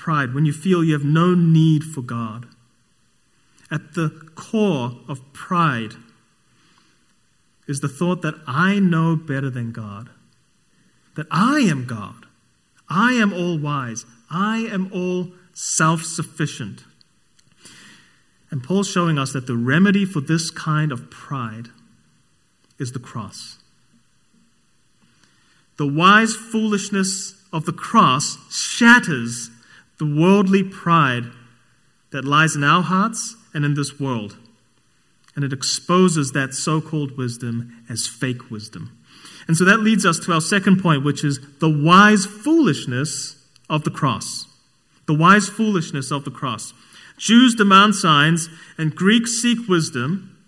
pride, 0.00 0.32
when 0.34 0.46
you 0.46 0.52
feel 0.52 0.82
you 0.82 0.94
have 0.94 1.04
no 1.04 1.34
need 1.34 1.84
for 1.84 2.00
God. 2.00 2.46
At 3.70 3.94
the 3.94 4.08
core 4.34 4.96
of 5.06 5.32
pride 5.32 5.92
is 7.68 7.80
the 7.80 7.88
thought 7.88 8.22
that 8.22 8.34
I 8.46 8.80
know 8.80 9.14
better 9.14 9.50
than 9.50 9.70
God, 9.70 10.08
that 11.14 11.26
I 11.30 11.60
am 11.60 11.84
God, 11.84 12.26
I 12.88 13.12
am 13.12 13.32
all 13.32 13.58
wise, 13.58 14.06
I 14.30 14.60
am 14.60 14.90
all 14.92 15.28
self 15.52 16.02
sufficient. 16.02 16.82
And 18.50 18.64
Paul's 18.64 18.90
showing 18.90 19.18
us 19.18 19.32
that 19.32 19.46
the 19.46 19.56
remedy 19.56 20.04
for 20.04 20.20
this 20.20 20.50
kind 20.50 20.90
of 20.90 21.10
pride 21.10 21.68
is 22.78 22.92
the 22.92 22.98
cross. 22.98 23.58
The 25.76 25.86
wise 25.86 26.34
foolishness 26.34 27.42
of 27.52 27.64
the 27.64 27.72
cross 27.72 28.36
shatters 28.50 29.50
the 29.98 30.06
worldly 30.06 30.62
pride 30.62 31.24
that 32.10 32.24
lies 32.24 32.56
in 32.56 32.64
our 32.64 32.82
hearts 32.82 33.36
and 33.54 33.64
in 33.64 33.74
this 33.74 34.00
world. 34.00 34.36
And 35.36 35.44
it 35.44 35.52
exposes 35.52 36.32
that 36.32 36.54
so 36.54 36.80
called 36.80 37.16
wisdom 37.16 37.84
as 37.88 38.06
fake 38.06 38.50
wisdom. 38.50 38.96
And 39.46 39.56
so 39.56 39.64
that 39.64 39.80
leads 39.80 40.04
us 40.04 40.18
to 40.20 40.32
our 40.32 40.40
second 40.40 40.82
point, 40.82 41.04
which 41.04 41.24
is 41.24 41.40
the 41.58 41.68
wise 41.68 42.26
foolishness 42.26 43.36
of 43.68 43.84
the 43.84 43.90
cross. 43.90 44.46
The 45.06 45.14
wise 45.14 45.48
foolishness 45.48 46.10
of 46.10 46.24
the 46.24 46.30
cross. 46.30 46.72
Jews 47.20 47.54
demand 47.54 47.94
signs, 47.94 48.48
and 48.78 48.96
Greeks 48.96 49.32
seek 49.32 49.68
wisdom. 49.68 50.38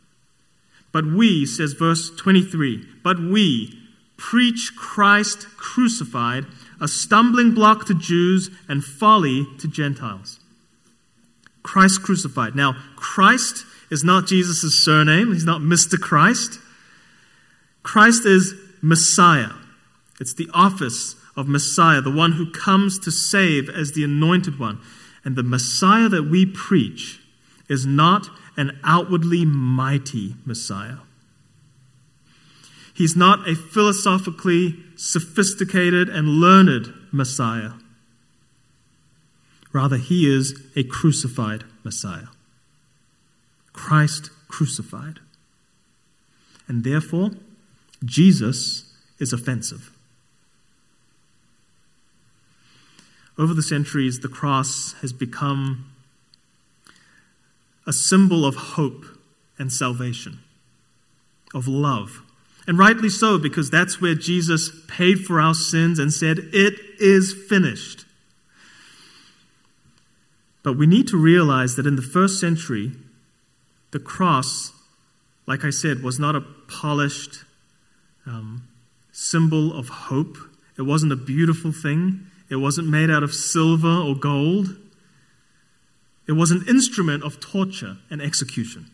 But 0.91 1.05
we, 1.05 1.45
says 1.45 1.75
verse 1.75 2.11
23, 2.17 2.85
but 3.05 3.21
we 3.21 3.79
preach 4.17 4.73
Christ 4.75 5.47
crucified 5.59 6.47
a 6.81 6.89
stumbling 6.89 7.53
block 7.53 7.87
to 7.87 7.95
Jews 7.95 8.51
and 8.69 8.83
folly 8.83 9.47
to 9.59 9.69
Gentiles. 9.69 10.41
Christ 11.63 12.03
crucified. 12.03 12.57
Now, 12.57 12.75
Christ 12.97 13.65
is 13.91 14.03
not 14.03 14.27
Jesus' 14.27 14.75
surname, 14.75 15.33
he's 15.33 15.45
not 15.45 15.61
Mr. 15.61 16.01
Christ. 16.01 16.59
Christ 17.83 18.25
is 18.25 18.55
Messiah. 18.81 19.53
It's 20.21 20.35
the 20.35 20.49
office 20.55 21.17
of 21.37 21.49
Messiah, 21.49 22.01
the 22.01 22.11
one 22.11 22.33
who 22.33 22.51
comes 22.51 22.99
to 23.01 23.11
save 23.11 23.69
as 23.69 23.93
the 23.93 24.05
anointed 24.05 24.59
one. 24.59 24.81
And 25.25 25.37
the 25.37 25.43
Messiah 25.43 26.09
that 26.09 26.25
we 26.25 26.47
preach 26.47 27.21
is 27.69 27.87
not 27.87 28.29
an 28.57 28.79
outwardly 28.85 29.45
mighty 29.45 30.35
Messiah. 30.45 30.99
He's 32.95 33.17
not 33.17 33.49
a 33.49 33.55
philosophically 33.55 34.77
sophisticated 34.97 36.09
and 36.09 36.29
learned 36.29 36.93
Messiah. 37.11 37.73
Rather, 39.73 39.97
he 39.97 40.31
is 40.31 40.61
a 40.77 40.85
crucified 40.85 41.65
Messiah. 41.83 42.27
Christ 43.73 44.31
crucified. 44.49 45.21
And 46.69 46.85
therefore, 46.85 47.31
Jesus 48.05 48.93
is 49.19 49.33
offensive. 49.33 49.91
Over 53.39 53.55
the 53.55 53.63
centuries, 53.63 54.21
the 54.21 54.29
cross 54.29 54.95
has 55.01 55.13
become 55.13 55.91
a 57.87 57.93
symbol 57.93 58.45
of 58.45 58.55
hope 58.55 59.05
and 59.59 59.73
salvation, 59.73 60.41
of 61.55 61.67
love 61.67 62.23
And 62.67 62.79
rightly 62.79 63.09
so, 63.09 63.39
because 63.39 63.71
that's 63.71 64.01
where 64.01 64.15
Jesus 64.15 64.71
paid 64.87 65.25
for 65.25 65.41
our 65.41 65.55
sins 65.55 65.99
and 65.99 66.13
said, 66.13 66.39
It 66.53 66.75
is 67.01 67.33
finished. 67.33 68.05
But 70.63 70.75
we 70.75 70.87
need 70.87 71.09
to 71.09 71.17
realize 71.17 71.75
that 71.75 71.87
in 71.87 71.97
the 71.97 72.03
first 72.03 72.39
century, 72.39 72.93
the 73.91 73.99
cross, 73.99 74.73
like 75.47 75.65
I 75.65 75.71
said, 75.71 76.03
was 76.03 76.21
not 76.21 76.37
a 76.37 76.41
polished 76.69 77.43
um, 78.27 78.69
symbol 79.11 79.77
of 79.77 79.89
hope. 79.89 80.37
It 80.79 80.83
wasn't 80.83 81.13
a 81.13 81.17
beautiful 81.17 81.73
thing. 81.73 82.29
It 82.53 82.57
wasn't 82.57 82.89
made 82.89 83.11
out 83.11 83.23
of 83.23 83.33
silver 83.33 83.89
or 83.89 84.15
gold. 84.15 84.77
It 86.29 86.33
was 86.33 86.51
an 86.51 86.67
instrument 86.69 87.25
of 87.25 87.41
torture 87.41 87.97
and 88.11 88.21
execution. 88.21 88.91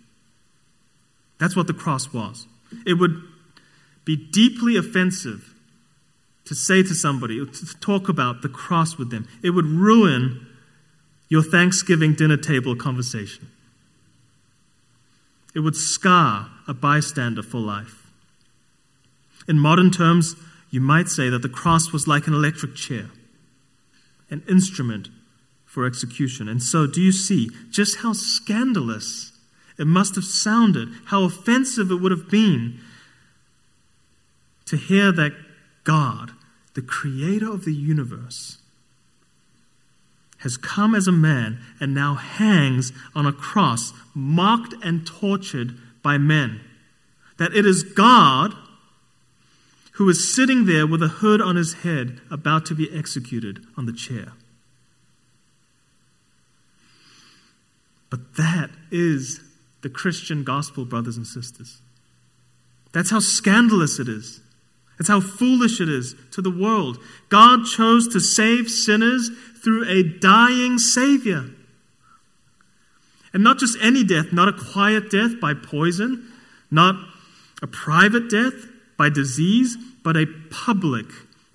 That's 1.40 1.56
what 1.56 1.66
the 1.66 1.74
cross 1.74 2.12
was. 2.12 2.46
It 2.86 2.94
would 2.94 3.20
be 4.04 4.14
deeply 4.14 4.76
offensive 4.76 5.52
to 6.44 6.54
say 6.54 6.84
to 6.84 6.94
somebody, 6.94 7.44
to 7.44 7.78
talk 7.80 8.08
about 8.08 8.42
the 8.42 8.48
cross 8.48 8.96
with 8.96 9.10
them. 9.10 9.26
It 9.42 9.50
would 9.50 9.66
ruin 9.66 10.46
your 11.28 11.42
Thanksgiving 11.42 12.14
dinner 12.14 12.36
table 12.36 12.76
conversation. 12.76 13.50
It 15.52 15.60
would 15.60 15.74
scar 15.74 16.48
a 16.68 16.74
bystander 16.74 17.42
for 17.42 17.58
life. 17.58 18.06
In 19.48 19.58
modern 19.58 19.90
terms, 19.90 20.36
you 20.70 20.80
might 20.80 21.08
say 21.08 21.28
that 21.28 21.42
the 21.42 21.48
cross 21.48 21.92
was 21.92 22.06
like 22.06 22.28
an 22.28 22.34
electric 22.34 22.76
chair, 22.76 23.10
an 24.30 24.42
instrument 24.48 25.08
for 25.64 25.86
execution. 25.86 26.48
And 26.48 26.62
so, 26.62 26.86
do 26.86 27.00
you 27.00 27.12
see 27.12 27.50
just 27.70 27.98
how 27.98 28.12
scandalous 28.12 29.32
it 29.78 29.86
must 29.86 30.14
have 30.16 30.24
sounded, 30.24 30.88
how 31.06 31.22
offensive 31.24 31.90
it 31.90 31.96
would 31.96 32.10
have 32.10 32.28
been 32.28 32.80
to 34.66 34.76
hear 34.76 35.12
that 35.12 35.32
God, 35.84 36.32
the 36.74 36.82
creator 36.82 37.50
of 37.50 37.64
the 37.64 37.72
universe, 37.72 38.58
has 40.38 40.56
come 40.56 40.94
as 40.94 41.08
a 41.08 41.12
man 41.12 41.58
and 41.80 41.94
now 41.94 42.14
hangs 42.14 42.92
on 43.14 43.26
a 43.26 43.32
cross, 43.32 43.92
mocked 44.14 44.74
and 44.84 45.06
tortured 45.06 45.76
by 46.02 46.18
men. 46.18 46.60
That 47.38 47.54
it 47.54 47.66
is 47.66 47.82
God 47.82 48.54
who 49.98 50.08
is 50.08 50.32
sitting 50.32 50.64
there 50.64 50.86
with 50.86 51.02
a 51.02 51.08
hood 51.08 51.42
on 51.42 51.56
his 51.56 51.72
head, 51.82 52.20
about 52.30 52.64
to 52.64 52.72
be 52.72 52.88
executed 52.96 53.66
on 53.76 53.84
the 53.84 53.92
chair. 53.92 54.32
But 58.08 58.36
that 58.36 58.70
is 58.92 59.40
the 59.82 59.90
Christian 59.90 60.44
gospel, 60.44 60.84
brothers 60.84 61.16
and 61.16 61.26
sisters. 61.26 61.78
That's 62.92 63.10
how 63.10 63.18
scandalous 63.18 63.98
it 63.98 64.08
is. 64.08 64.40
That's 64.98 65.08
how 65.08 65.20
foolish 65.20 65.80
it 65.80 65.88
is 65.88 66.14
to 66.30 66.42
the 66.42 66.50
world. 66.50 66.98
God 67.28 67.64
chose 67.66 68.06
to 68.08 68.20
save 68.20 68.70
sinners 68.70 69.30
through 69.64 69.88
a 69.88 70.04
dying 70.04 70.78
Savior. 70.78 71.50
And 73.34 73.42
not 73.42 73.58
just 73.58 73.76
any 73.82 74.04
death, 74.04 74.32
not 74.32 74.48
a 74.48 74.52
quiet 74.52 75.10
death 75.10 75.40
by 75.40 75.54
poison, 75.54 76.32
not 76.70 76.94
a 77.60 77.66
private 77.66 78.30
death 78.30 78.77
by 78.98 79.08
disease, 79.08 79.78
but 80.02 80.16
a 80.16 80.26
public, 80.50 81.06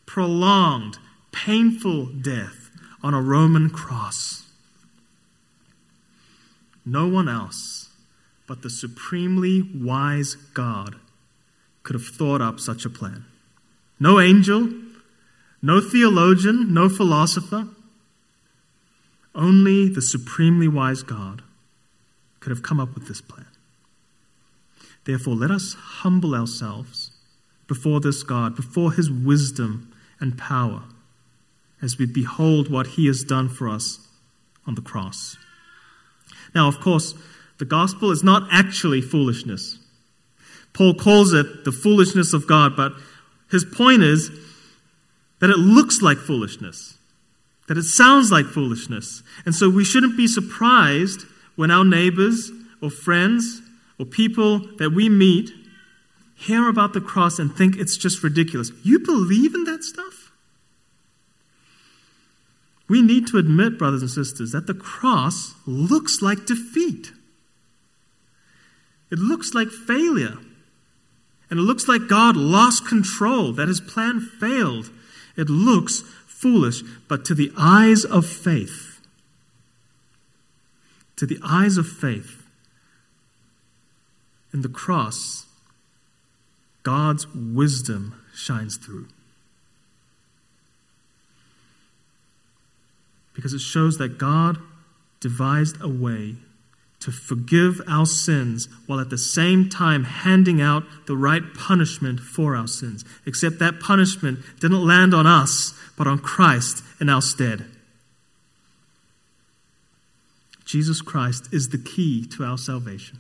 prolonged, 0.08 0.98
painful 1.32 2.08
death 2.08 2.72
on 3.04 3.14
a 3.14 3.22
Roman 3.22 3.70
cross. 3.70 4.48
No 6.86 7.08
one 7.08 7.30
else 7.30 7.90
but 8.48 8.62
the 8.62 8.70
supremely 8.70 9.62
wise 9.62 10.36
God 10.36 10.96
could 11.84 11.94
have 11.96 12.06
thought 12.06 12.42
up 12.42 12.60
such 12.60 12.86
a 12.86 12.90
plan. 12.90 13.26
No 14.00 14.20
angel, 14.20 14.70
no 15.62 15.80
theologian, 15.80 16.74
no 16.74 16.90
philosopher, 16.90 17.68
only 19.36 19.90
the 19.90 20.02
supremely 20.02 20.68
wise 20.68 21.04
God 21.04 21.42
could 22.40 22.52
have 22.52 22.64
come 22.64 22.80
up 22.80 22.94
with 22.94 23.08
this 23.08 23.22
plan. 23.22 23.48
Therefore, 25.06 25.36
let 25.36 25.52
us 25.52 25.74
humble 25.74 26.36
ourselves 26.36 27.03
before 27.68 28.00
this 28.00 28.24
God, 28.24 28.56
before 28.56 28.92
his 28.92 29.10
wisdom 29.10 29.94
and 30.20 30.38
power, 30.38 30.84
as 31.82 31.98
we 31.98 32.06
behold 32.06 32.72
what 32.72 32.88
he 32.88 33.08
has 33.08 33.24
done 33.24 33.50
for 33.50 33.68
us 33.68 34.00
on 34.66 34.76
the 34.76 34.82
cross. 34.82 35.38
Now, 36.56 36.68
of 36.68 36.80
course, 36.80 37.14
the 37.58 37.66
gospel 37.66 38.12
is 38.12 38.24
not 38.24 38.48
actually 38.52 39.02
foolishness. 39.02 39.78
Paul 40.74 40.94
calls 40.96 41.34
it 41.34 41.66
the 41.66 41.72
foolishness 41.72 42.34
of 42.34 42.48
God, 42.48 42.76
but 42.76 42.94
his 43.52 43.66
point 43.66 44.02
is 44.02 44.30
that 45.40 45.50
it 45.50 45.58
looks 45.58 46.02
like 46.02 46.18
foolishness, 46.18 46.98
that 47.68 47.78
it 47.78 47.84
sounds 47.84 48.32
like 48.32 48.46
foolishness. 48.46 49.24
And 49.46 49.54
so 49.54 49.70
we 49.70 49.84
shouldn't 49.84 50.18
be 50.18 50.28
surprised 50.28 51.26
when 51.56 51.70
our 51.70 51.86
neighbors 51.86 52.52
or 52.82 52.90
friends 52.90 53.62
or 54.00 54.06
people 54.06 54.60
that 54.78 54.92
we 54.92 55.10
meet 55.10 55.52
hear 56.44 56.70
about 56.70 56.94
the 56.94 57.02
cross 57.02 57.40
and 57.40 57.56
think 57.56 57.78
it's 57.78 57.98
just 57.98 58.24
ridiculous. 58.24 58.72
You 58.84 59.00
believe 59.00 59.56
in 59.56 59.64
that 59.66 59.84
stuff? 59.84 60.32
We 62.88 63.02
need 63.02 63.28
to 63.28 63.38
admit, 63.38 63.78
brothers 63.78 64.02
and 64.02 64.12
sisters, 64.12 64.52
that 64.52 64.68
the 64.68 64.74
cross 64.74 65.56
looks 65.66 66.22
like 66.22 66.46
defeat. 66.46 67.12
It 69.12 69.20
looks 69.20 69.54
like 69.54 69.70
failure. 69.70 70.38
And 71.50 71.60
it 71.60 71.64
looks 71.64 71.88
like 71.88 72.08
God 72.08 72.36
lost 72.36 72.88
control, 72.88 73.54
that 73.54 73.68
his 73.68 73.80
plan 73.80 74.20
failed. 74.20 74.90
It 75.38 75.50
looks 75.50 76.04
foolish, 76.28 76.82
but 77.08 77.24
to 77.26 77.34
the 77.34 77.52
eyes 77.58 78.04
of 78.04 78.26
faith, 78.26 79.00
to 81.16 81.26
the 81.26 81.40
eyes 81.44 81.78
of 81.78 81.88
faith, 81.88 82.44
in 84.54 84.62
the 84.62 84.70
cross, 84.70 85.43
God's 86.84 87.26
wisdom 87.34 88.22
shines 88.36 88.78
through. 88.78 89.08
Because 93.34 93.54
it 93.54 93.62
shows 93.62 93.98
that 93.98 94.18
God 94.18 94.58
devised 95.20 95.82
a 95.82 95.88
way 95.88 96.36
to 97.00 97.12
forgive 97.12 97.82
our 97.88 98.06
sins 98.06 98.70
while 98.86 99.00
at 99.00 99.10
the 99.10 99.18
same 99.18 99.70
time 99.70 100.06
handing 100.06 100.62
out 100.62 100.84
the 101.06 101.18
right 101.18 101.54
punishment 101.54 102.20
for 102.20 102.56
our 102.56 102.68
sins. 102.68 103.04
Except 103.26 103.60
that 103.60 103.80
punishment 103.80 104.40
didn't 104.62 104.86
land 104.86 105.14
on 105.14 105.28
us, 105.28 105.74
but 105.98 106.08
on 106.08 106.20
Christ 106.20 106.84
in 107.02 107.10
our 107.10 107.22
stead. 107.22 107.66
Jesus 110.66 111.02
Christ 111.02 111.54
is 111.54 111.70
the 111.70 111.78
key 111.78 112.26
to 112.38 112.44
our 112.46 112.58
salvation. 112.58 113.20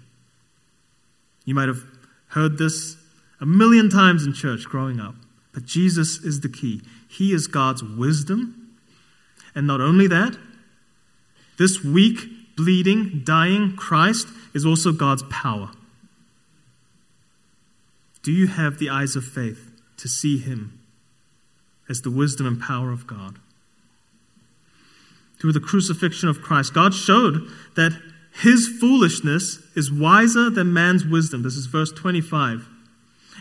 You 1.43 1.53
might 1.55 1.67
have 1.67 1.83
heard 2.29 2.57
this 2.57 2.95
a 3.43 3.45
million 3.45 3.89
times 3.89 4.25
in 4.25 4.31
church 4.31 4.63
growing 4.63 5.01
up, 5.01 5.15
but 5.51 5.65
Jesus 5.65 6.17
is 6.23 6.39
the 6.39 6.47
key. 6.47 6.81
He 7.09 7.33
is 7.33 7.45
God's 7.47 7.83
wisdom. 7.83 8.77
And 9.53 9.67
not 9.67 9.81
only 9.81 10.07
that, 10.07 10.37
this 11.57 11.83
weak 11.83 12.19
bleeding, 12.55 13.21
dying 13.25 13.75
Christ 13.75 14.29
is 14.53 14.65
also 14.65 14.93
God's 14.93 15.23
power. 15.23 15.71
Do 18.23 18.31
you 18.31 18.47
have 18.47 18.79
the 18.79 18.89
eyes 18.89 19.17
of 19.17 19.25
faith 19.25 19.71
to 19.97 20.07
see 20.07 20.37
him 20.37 20.79
as 21.89 22.01
the 22.01 22.11
wisdom 22.11 22.47
and 22.47 22.61
power 22.61 22.93
of 22.93 23.05
God? 23.05 23.39
Through 25.41 25.51
the 25.51 25.59
crucifixion 25.59 26.29
of 26.29 26.41
Christ, 26.41 26.73
God 26.73 26.93
showed 26.93 27.45
that 27.75 27.91
his 28.41 28.69
foolishness 28.79 29.59
is 29.75 29.91
wiser 29.91 30.49
than 30.49 30.71
man's 30.71 31.05
wisdom. 31.05 31.43
This 31.43 31.57
is 31.57 31.65
verse 31.65 31.91
25. 31.91 32.69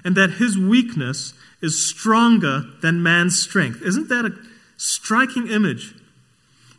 And 0.05 0.17
that 0.17 0.33
his 0.33 0.59
weakness 0.59 1.35
is 1.61 1.88
stronger 1.88 2.65
than 2.81 3.03
man's 3.03 3.38
strength. 3.38 3.83
Isn't 3.83 4.09
that 4.09 4.25
a 4.25 4.35
striking 4.77 5.47
image? 5.47 5.95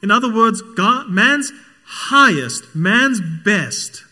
In 0.02 0.12
other 0.12 0.32
words, 0.32 0.62
God, 0.62 1.10
man's 1.10 1.52
highest, 1.86 2.76
man's 2.76 3.22
best, 3.22 4.04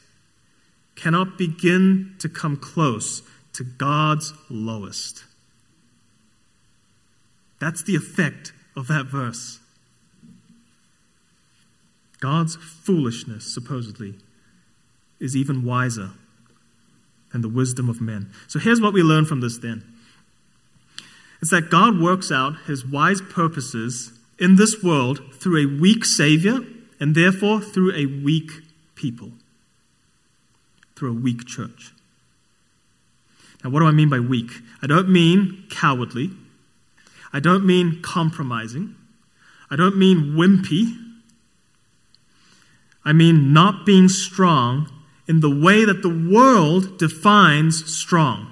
cannot 0.95 1.37
begin 1.37 2.15
to 2.19 2.29
come 2.29 2.55
close 2.55 3.21
to 3.53 3.63
God's 3.63 4.33
lowest. 4.49 5.25
That's 7.59 7.83
the 7.83 7.95
effect 7.95 8.53
of 8.75 8.87
that 8.87 9.07
verse. 9.07 9.59
God's 12.19 12.55
foolishness, 12.55 13.51
supposedly, 13.51 14.15
is 15.19 15.35
even 15.35 15.63
wiser 15.63 16.11
than 17.31 17.41
the 17.41 17.49
wisdom 17.49 17.89
of 17.89 18.01
men. 18.01 18.29
So 18.47 18.59
here's 18.59 18.81
what 18.81 18.93
we 18.93 19.03
learn 19.03 19.25
from 19.25 19.41
this 19.41 19.57
then 19.57 19.83
it's 21.41 21.51
that 21.51 21.69
God 21.69 21.99
works 21.99 22.31
out 22.31 22.53
his 22.67 22.85
wise 22.85 23.21
purposes 23.21 24.11
in 24.37 24.57
this 24.57 24.83
world 24.83 25.21
through 25.33 25.57
a 25.57 25.79
weak 25.79 26.05
Savior 26.05 26.59
and 26.99 27.15
therefore 27.15 27.61
through 27.61 27.93
a 27.95 28.05
weak 28.05 28.51
people, 28.95 29.31
through 30.95 31.11
a 31.11 31.19
weak 31.19 31.47
church. 31.47 31.93
Now, 33.63 33.71
what 33.71 33.79
do 33.79 33.87
I 33.87 33.91
mean 33.91 34.09
by 34.09 34.19
weak? 34.19 34.51
I 34.81 34.87
don't 34.87 35.09
mean 35.09 35.65
cowardly. 35.69 36.31
I 37.33 37.39
don't 37.39 37.65
mean 37.65 38.01
compromising. 38.01 38.95
I 39.69 39.75
don't 39.75 39.97
mean 39.97 40.35
wimpy. 40.35 40.97
I 43.03 43.13
mean 43.13 43.51
not 43.53 43.85
being 43.85 44.09
strong 44.09 44.91
in 45.27 45.39
the 45.39 45.49
way 45.49 45.85
that 45.85 46.01
the 46.01 46.09
world 46.09 46.97
defines 46.97 47.85
strong. 47.93 48.51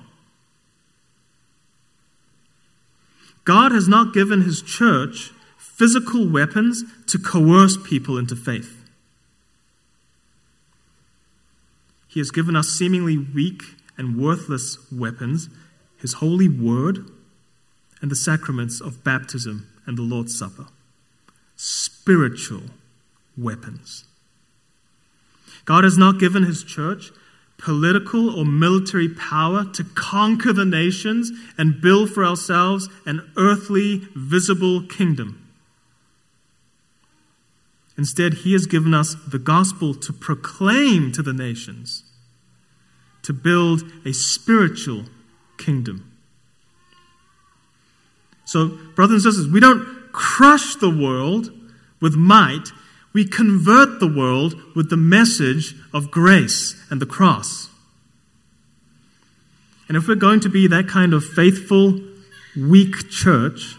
God 3.44 3.72
has 3.72 3.88
not 3.88 4.14
given 4.14 4.42
his 4.42 4.62
church 4.62 5.32
physical 5.58 6.28
weapons 6.28 6.84
to 7.08 7.18
coerce 7.18 7.78
people 7.78 8.18
into 8.18 8.36
faith. 8.36 8.84
He 12.08 12.20
has 12.20 12.32
given 12.32 12.56
us 12.56 12.70
seemingly 12.70 13.18
weak 13.18 13.62
and 13.98 14.18
worthless 14.18 14.78
weapons, 14.92 15.50
his 15.98 16.14
holy 16.14 16.50
word, 16.50 17.06
and 18.02 18.10
the 18.10 18.16
sacraments 18.16 18.82
of 18.82 19.04
baptism 19.04 19.68
and 19.86 19.98
the 19.98 20.02
Lord's 20.02 20.38
Supper. 20.38 20.68
Spiritual 21.56 22.64
weapons. 23.38 24.06
God 25.66 25.84
has 25.84 25.98
not 25.98 26.20
given 26.20 26.44
his 26.44 26.64
church 26.64 27.12
political 27.60 28.40
or 28.40 28.46
military 28.46 29.10
power 29.10 29.66
to 29.74 29.84
conquer 29.84 30.54
the 30.54 30.66
nations 30.66 31.32
and 31.58 31.82
build 31.82 32.10
for 32.10 32.26
ourselves 32.26 32.88
an 33.06 33.30
earthly, 33.38 34.02
visible 34.16 34.82
kingdom. 34.82 35.46
Instead, 37.98 38.34
he 38.34 38.54
has 38.54 38.66
given 38.66 38.94
us 38.94 39.16
the 39.28 39.38
gospel 39.38 39.94
to 39.94 40.14
proclaim 40.14 41.12
to 41.12 41.22
the 41.22 41.34
nations, 41.34 42.06
to 43.24 43.34
build 43.34 43.84
a 44.06 44.14
spiritual 44.14 45.04
kingdom. 45.58 46.10
So, 48.46 48.70
brothers 48.96 49.26
and 49.26 49.34
sisters, 49.34 49.52
we 49.52 49.60
don't 49.60 50.14
crush 50.14 50.76
the 50.76 50.90
world 50.90 51.52
with 52.00 52.16
might, 52.16 52.70
we 53.14 53.26
convert 53.26 54.00
the 54.00 54.12
world 54.12 54.56
with 54.76 54.90
the 54.90 54.98
message 54.98 55.76
of 55.94 56.12
grace 56.12 56.76
and 56.90 57.02
the 57.02 57.06
cross. 57.06 57.70
And 59.88 59.98
if 59.98 60.08
we're 60.08 60.16
going 60.16 60.40
to 60.42 60.50
be 60.50 60.68
that 60.68 60.88
kind 60.88 61.14
of 61.14 61.26
faithful, 61.26 62.00
weak 62.56 63.10
church, 63.10 63.76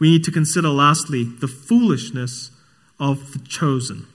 we 0.00 0.10
need 0.10 0.24
to 0.24 0.32
consider 0.32 0.68
lastly 0.68 1.24
the 1.24 1.46
foolishness 1.46 2.50
of 2.98 3.32
the 3.32 3.38
chosen. 3.38 4.08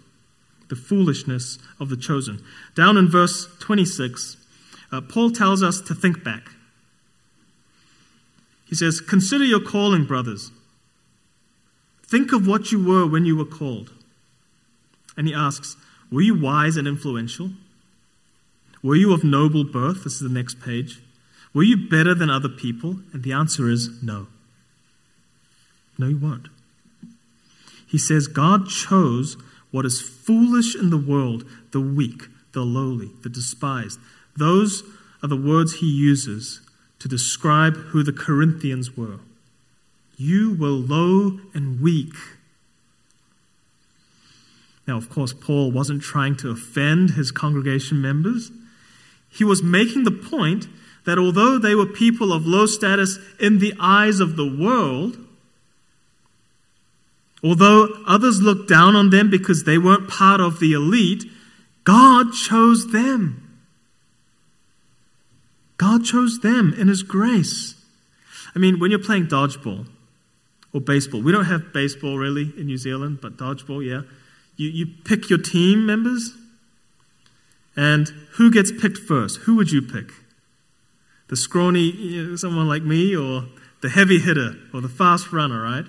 The 0.68 0.76
foolishness 0.76 1.58
of 1.80 1.90
the 1.90 1.96
chosen. 1.96 2.44
Down 2.76 2.98
in 2.98 3.08
verse 3.08 3.48
26, 3.60 4.36
uh, 4.92 5.02
Paul 5.02 5.32
tells 5.32 5.64
us 5.64 5.80
to 5.82 5.96
think 5.96 6.24
back. 6.24 6.50
He 8.66 8.76
says, 8.76 9.00
Consider 9.00 9.46
your 9.46 9.62
calling, 9.62 10.06
brothers. 10.06 10.52
Think 12.04 12.34
of 12.34 12.48
what 12.48 12.72
you 12.72 12.84
were 12.84 13.08
when 13.08 13.26
you 13.26 13.38
were 13.38 13.46
called. 13.46 13.92
And 15.18 15.28
he 15.28 15.34
asks, 15.34 15.76
Were 16.12 16.22
you 16.22 16.40
wise 16.40 16.78
and 16.78 16.88
influential? 16.88 17.52
Were 18.84 18.96
you 18.96 19.14
of 19.14 19.24
noble 19.24 19.64
birth? 19.64 20.04
This 20.04 20.14
is 20.14 20.20
the 20.20 20.30
next 20.30 20.62
page. 20.62 21.02
Were 21.54 21.64
you 21.64 21.78
better 21.90 22.14
than 22.14 22.30
other 22.30 22.50
people? 22.50 23.00
And 23.14 23.24
the 23.24 23.32
answer 23.32 23.70
is 23.70 24.04
no. 24.04 24.28
No, 25.98 26.08
you 26.08 26.18
weren't. 26.18 26.50
He 27.88 27.98
says, 27.98 28.28
God 28.28 28.68
chose 28.68 29.38
what 29.72 29.86
is 29.86 30.02
foolish 30.02 30.76
in 30.76 30.90
the 30.90 30.98
world, 30.98 31.46
the 31.72 31.80
weak, 31.80 32.24
the 32.52 32.62
lowly, 32.62 33.12
the 33.24 33.30
despised. 33.30 34.00
Those 34.36 34.84
are 35.24 35.30
the 35.30 35.36
words 35.36 35.76
he 35.76 35.90
uses 35.90 36.62
to 37.00 37.08
describe 37.08 37.76
who 37.76 38.04
the 38.04 38.14
Corinthians 38.14 38.98
were. 38.98 39.20
You 40.18 40.56
were 40.56 40.68
low 40.68 41.40
and 41.54 41.82
weak. 41.82 42.14
Now, 44.88 44.98
of 44.98 45.10
course, 45.10 45.34
Paul 45.34 45.72
wasn't 45.72 46.02
trying 46.02 46.36
to 46.38 46.52
offend 46.52 47.12
his 47.12 47.32
congregation 47.32 48.02
members. 48.02 48.52
He 49.30 49.44
was 49.44 49.64
making 49.64 50.04
the 50.04 50.12
point 50.12 50.68
that 51.06 51.18
although 51.18 51.58
they 51.58 51.76
were 51.76 51.86
people 51.86 52.32
of 52.34 52.46
low 52.46 52.66
status 52.66 53.18
in 53.40 53.60
the 53.60 53.74
eyes 53.80 54.20
of 54.20 54.36
the 54.36 54.46
world, 54.46 55.18
although 57.44 57.90
others 58.08 58.42
looked 58.42 58.70
down 58.70 58.96
on 58.96 59.10
them 59.10 59.30
because 59.30 59.64
they 59.64 59.78
weren't 59.78 60.08
part 60.08 60.42
of 60.42 60.60
the 60.60 60.74
elite, 60.74 61.26
God 61.84 62.34
chose 62.34 62.92
them. 62.92 63.42
God 65.78 66.04
chose 66.06 66.40
them 66.40 66.74
in 66.78 66.88
His 66.88 67.04
grace. 67.04 67.76
I 68.56 68.60
mean, 68.60 68.80
when 68.80 68.90
you're 68.90 69.00
playing 69.00 69.28
dodgeball 69.28 69.86
or 70.74 70.82
baseball, 70.82 71.22
we 71.22 71.32
don't 71.32 71.46
have 71.46 71.74
baseball 71.74 72.18
really 72.18 72.54
in 72.58 72.68
New 72.68 72.78
Zealand, 72.78 73.20
but 73.22 73.38
dodgeball, 73.38 73.86
yeah. 73.86 74.02
You, 74.58 74.70
you 74.70 74.86
pick 75.04 75.30
your 75.30 75.40
team 75.40 75.86
members, 75.86 76.32
and 77.76 78.08
who 78.34 78.52
gets 78.52 78.72
picked 78.72 78.98
first? 78.98 79.42
Who 79.42 79.56
would 79.56 79.72
you 79.72 79.82
pick? 79.82 80.12
The 81.28 81.36
scrawny, 81.36 81.92
you 81.92 82.24
know, 82.24 82.36
someone 82.36 82.68
like 82.68 82.84
me, 82.84 83.16
or 83.16 83.46
the 83.82 83.90
heavy 83.90 84.20
hitter, 84.20 84.56
or 84.74 84.82
the 84.82 84.90
fast 84.90 85.32
runner, 85.32 85.62
right? 85.62 85.86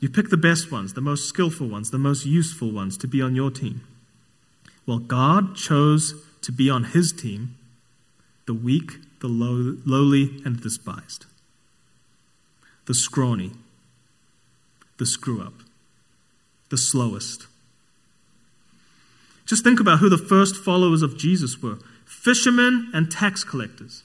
You 0.00 0.08
pick 0.08 0.28
the 0.28 0.36
best 0.36 0.70
ones, 0.70 0.94
the 0.94 1.00
most 1.00 1.28
skillful 1.28 1.68
ones, 1.68 1.90
the 1.90 1.98
most 1.98 2.26
useful 2.26 2.70
ones 2.70 2.98
to 2.98 3.06
be 3.06 3.22
on 3.22 3.34
your 3.34 3.50
team. 3.50 3.82
Well, 4.86 4.98
God 4.98 5.56
chose 5.56 6.14
to 6.42 6.52
be 6.52 6.68
on 6.68 6.84
his 6.84 7.12
team 7.12 7.56
the 8.46 8.52
weak, 8.52 8.92
the 9.20 9.28
low, 9.28 9.78
lowly, 9.86 10.42
and 10.44 10.56
the 10.56 10.60
despised, 10.60 11.24
the 12.84 12.92
scrawny, 12.92 13.52
the 14.98 15.06
screw 15.06 15.40
up, 15.40 15.54
the 16.74 16.78
slowest. 16.78 17.46
Just 19.46 19.62
think 19.62 19.78
about 19.78 20.00
who 20.00 20.08
the 20.08 20.18
first 20.18 20.56
followers 20.56 21.02
of 21.02 21.16
Jesus 21.16 21.62
were 21.62 21.78
fishermen 22.04 22.90
and 22.92 23.12
tax 23.12 23.44
collectors, 23.44 24.02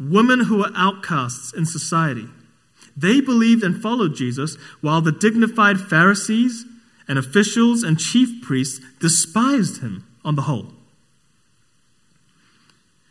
women 0.00 0.40
who 0.46 0.58
were 0.58 0.72
outcasts 0.74 1.52
in 1.54 1.64
society. 1.64 2.28
They 2.96 3.20
believed 3.20 3.62
and 3.62 3.80
followed 3.80 4.16
Jesus, 4.16 4.56
while 4.80 5.00
the 5.00 5.12
dignified 5.12 5.78
Pharisees 5.78 6.64
and 7.06 7.20
officials 7.20 7.84
and 7.84 8.00
chief 8.00 8.42
priests 8.42 8.84
despised 8.98 9.80
him 9.80 10.04
on 10.24 10.34
the 10.34 10.42
whole. 10.42 10.72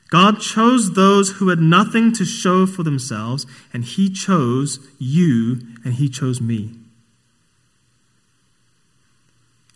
God 0.10 0.42
chose 0.42 0.96
those 0.96 1.32
who 1.38 1.48
had 1.48 1.60
nothing 1.60 2.12
to 2.16 2.26
show 2.26 2.66
for 2.66 2.84
themselves, 2.84 3.46
and 3.72 3.86
He 3.86 4.10
chose 4.10 4.86
you, 5.00 5.62
and 5.86 5.94
He 5.94 6.10
chose 6.10 6.42
me. 6.42 6.81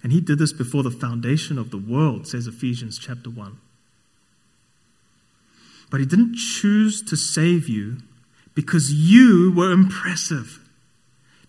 And 0.05 0.13
He 0.13 0.21
did 0.21 0.37
this 0.37 0.53
before 0.53 0.83
the 0.83 0.91
foundation 0.91 1.57
of 1.57 1.71
the 1.71 1.79
world, 1.79 2.27
says 2.27 2.45
Ephesians 2.45 2.99
chapter 2.99 3.27
1. 3.27 3.57
But 5.89 5.99
He 5.99 6.05
didn't 6.05 6.35
choose 6.35 7.01
to 7.01 7.15
save 7.15 7.67
you 7.67 7.97
because 8.53 8.93
you 8.93 9.51
were 9.51 9.71
impressive. 9.71 10.59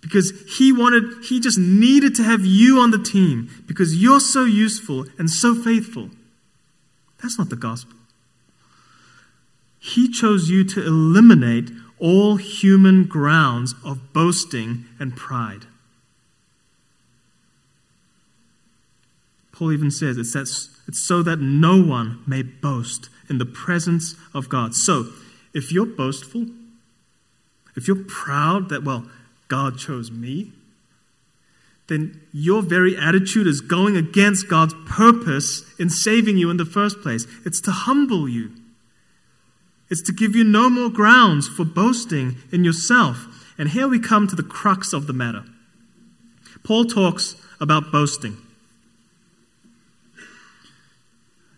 Because 0.00 0.32
he 0.56 0.72
wanted, 0.72 1.22
he 1.24 1.38
just 1.38 1.58
needed 1.58 2.14
to 2.14 2.22
have 2.22 2.46
you 2.46 2.80
on 2.80 2.92
the 2.92 2.98
team 2.98 3.50
because 3.66 3.94
you're 3.94 4.20
so 4.20 4.44
useful 4.44 5.04
and 5.18 5.28
so 5.28 5.54
faithful. 5.54 6.08
That's 7.22 7.36
not 7.36 7.50
the 7.50 7.56
gospel. 7.56 7.98
He 9.78 10.08
chose 10.08 10.48
you 10.48 10.64
to 10.64 10.80
eliminate 10.80 11.72
all 11.98 12.36
human 12.36 13.04
grounds 13.04 13.74
of 13.84 14.14
boasting 14.14 14.86
and 14.98 15.14
pride. 15.14 15.66
Paul 19.56 19.72
even 19.72 19.90
says 19.90 20.18
it's, 20.18 20.34
that, 20.34 20.48
it's 20.86 21.00
so 21.00 21.22
that 21.22 21.40
no 21.40 21.82
one 21.82 22.22
may 22.26 22.42
boast 22.42 23.08
in 23.28 23.38
the 23.38 23.46
presence 23.46 24.14
of 24.34 24.48
God. 24.50 24.74
So, 24.74 25.06
if 25.54 25.72
you're 25.72 25.86
boastful, 25.86 26.46
if 27.74 27.88
you're 27.88 28.04
proud 28.06 28.68
that, 28.68 28.84
well, 28.84 29.06
God 29.48 29.78
chose 29.78 30.10
me, 30.10 30.52
then 31.88 32.20
your 32.32 32.62
very 32.62 32.96
attitude 32.96 33.46
is 33.46 33.60
going 33.60 33.96
against 33.96 34.48
God's 34.48 34.74
purpose 34.86 35.64
in 35.78 35.88
saving 35.88 36.36
you 36.36 36.50
in 36.50 36.56
the 36.58 36.64
first 36.64 37.00
place. 37.00 37.26
It's 37.46 37.60
to 37.62 37.70
humble 37.70 38.28
you. 38.28 38.50
It's 39.88 40.02
to 40.02 40.12
give 40.12 40.34
you 40.34 40.44
no 40.44 40.68
more 40.68 40.90
grounds 40.90 41.48
for 41.48 41.64
boasting 41.64 42.36
in 42.52 42.64
yourself. 42.64 43.26
And 43.56 43.70
here 43.70 43.88
we 43.88 44.00
come 44.00 44.26
to 44.26 44.36
the 44.36 44.42
crux 44.42 44.92
of 44.92 45.06
the 45.06 45.12
matter. 45.12 45.44
Paul 46.64 46.84
talks 46.84 47.36
about 47.60 47.92
boasting. 47.92 48.36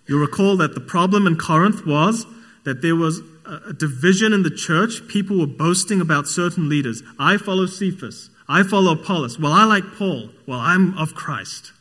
You'll 0.08 0.20
recall 0.20 0.56
that 0.56 0.74
the 0.74 0.80
problem 0.80 1.26
in 1.26 1.36
Corinth 1.36 1.86
was 1.86 2.26
that 2.64 2.82
there 2.82 2.96
was 2.96 3.20
a 3.46 3.72
division 3.72 4.32
in 4.32 4.42
the 4.42 4.50
church. 4.50 5.06
People 5.08 5.38
were 5.38 5.46
boasting 5.46 6.00
about 6.00 6.26
certain 6.26 6.68
leaders. 6.68 7.02
I 7.18 7.36
follow 7.36 7.66
Cephas. 7.66 8.30
I 8.48 8.62
follow 8.62 8.92
Apollos. 8.92 9.38
Well, 9.38 9.52
I 9.52 9.64
like 9.64 9.84
Paul. 9.96 10.30
Well, 10.46 10.58
I'm 10.58 10.96
of 10.96 11.14
Christ. 11.14 11.72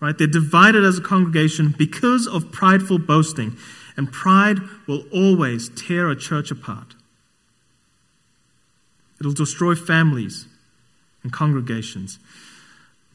Right? 0.00 0.16
They're 0.16 0.26
divided 0.26 0.84
as 0.84 0.98
a 0.98 1.02
congregation 1.02 1.74
because 1.76 2.26
of 2.26 2.52
prideful 2.52 2.98
boasting. 2.98 3.56
And 3.96 4.12
pride 4.12 4.58
will 4.86 5.04
always 5.12 5.68
tear 5.70 6.08
a 6.08 6.16
church 6.16 6.50
apart. 6.50 6.94
It'll 9.20 9.32
destroy 9.32 9.74
families 9.74 10.46
and 11.22 11.32
congregations. 11.32 12.18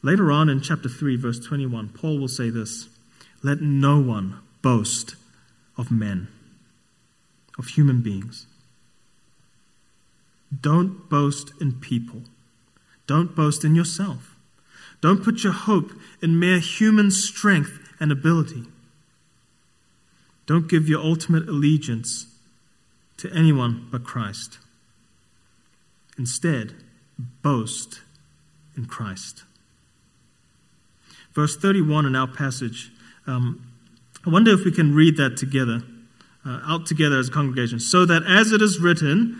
Later 0.02 0.30
on 0.30 0.50
in 0.50 0.60
chapter 0.60 0.88
3, 0.90 1.16
verse 1.16 1.38
21, 1.40 1.90
Paul 1.90 2.18
will 2.18 2.28
say 2.28 2.50
this 2.50 2.88
Let 3.44 3.60
no 3.60 4.00
one 4.00 4.40
boast 4.62 5.16
of 5.76 5.90
men, 5.90 6.28
of 7.58 7.66
human 7.66 8.00
beings. 8.00 8.46
Don't 10.62 11.10
boast 11.10 11.52
in 11.60 11.74
people. 11.74 12.22
Don't 13.06 13.36
boast 13.36 13.62
in 13.62 13.74
yourself. 13.74 14.34
Don't 15.02 15.22
put 15.22 15.44
your 15.44 15.52
hope 15.52 15.92
in 16.22 16.38
mere 16.40 16.58
human 16.58 17.10
strength 17.10 17.78
and 18.00 18.10
ability. 18.10 18.64
Don't 20.46 20.66
give 20.66 20.88
your 20.88 21.00
ultimate 21.00 21.46
allegiance 21.46 22.26
to 23.18 23.30
anyone 23.30 23.88
but 23.90 24.04
Christ. 24.04 24.58
Instead, 26.16 26.72
boast 27.42 28.00
in 28.74 28.86
Christ. 28.86 29.44
Verse 31.34 31.56
31 31.58 32.06
in 32.06 32.16
our 32.16 32.28
passage, 32.28 32.90
um, 33.26 33.66
I 34.26 34.30
wonder 34.30 34.52
if 34.52 34.64
we 34.64 34.72
can 34.72 34.94
read 34.94 35.16
that 35.16 35.36
together, 35.36 35.82
uh, 36.44 36.60
out 36.64 36.86
together 36.86 37.18
as 37.18 37.28
a 37.28 37.32
congregation. 37.32 37.80
So 37.80 38.04
that 38.06 38.22
as 38.24 38.52
it 38.52 38.62
is 38.62 38.78
written, 38.78 39.38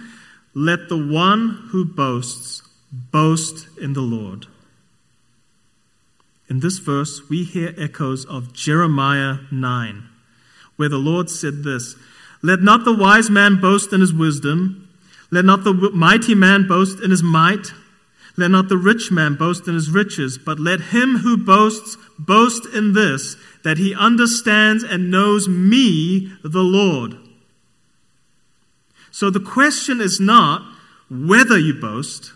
let 0.54 0.88
the 0.88 0.96
one 0.96 1.68
who 1.70 1.84
boasts 1.84 2.62
boast 2.92 3.66
in 3.78 3.92
the 3.92 4.00
Lord. 4.00 4.46
In 6.48 6.60
this 6.60 6.78
verse, 6.78 7.22
we 7.28 7.42
hear 7.42 7.74
echoes 7.78 8.24
of 8.26 8.52
Jeremiah 8.52 9.38
9, 9.50 10.08
where 10.76 10.88
the 10.88 10.98
Lord 10.98 11.30
said 11.30 11.64
this 11.64 11.96
Let 12.42 12.60
not 12.60 12.84
the 12.84 12.94
wise 12.94 13.30
man 13.30 13.60
boast 13.60 13.92
in 13.92 14.00
his 14.00 14.12
wisdom, 14.12 14.88
let 15.30 15.44
not 15.44 15.64
the 15.64 15.72
mighty 15.72 16.34
man 16.34 16.68
boast 16.68 17.00
in 17.00 17.10
his 17.10 17.22
might. 17.22 17.72
Let 18.36 18.50
not 18.50 18.68
the 18.68 18.76
rich 18.76 19.12
man 19.12 19.34
boast 19.34 19.68
in 19.68 19.74
his 19.74 19.90
riches, 19.90 20.38
but 20.38 20.58
let 20.58 20.80
him 20.80 21.18
who 21.18 21.36
boasts 21.36 21.96
boast 22.18 22.66
in 22.66 22.92
this, 22.92 23.36
that 23.62 23.78
he 23.78 23.94
understands 23.94 24.82
and 24.82 25.10
knows 25.10 25.48
me, 25.48 26.32
the 26.42 26.62
Lord. 26.62 27.16
So 29.12 29.30
the 29.30 29.40
question 29.40 30.00
is 30.00 30.18
not 30.18 30.62
whether 31.08 31.56
you 31.56 31.74
boast, 31.74 32.32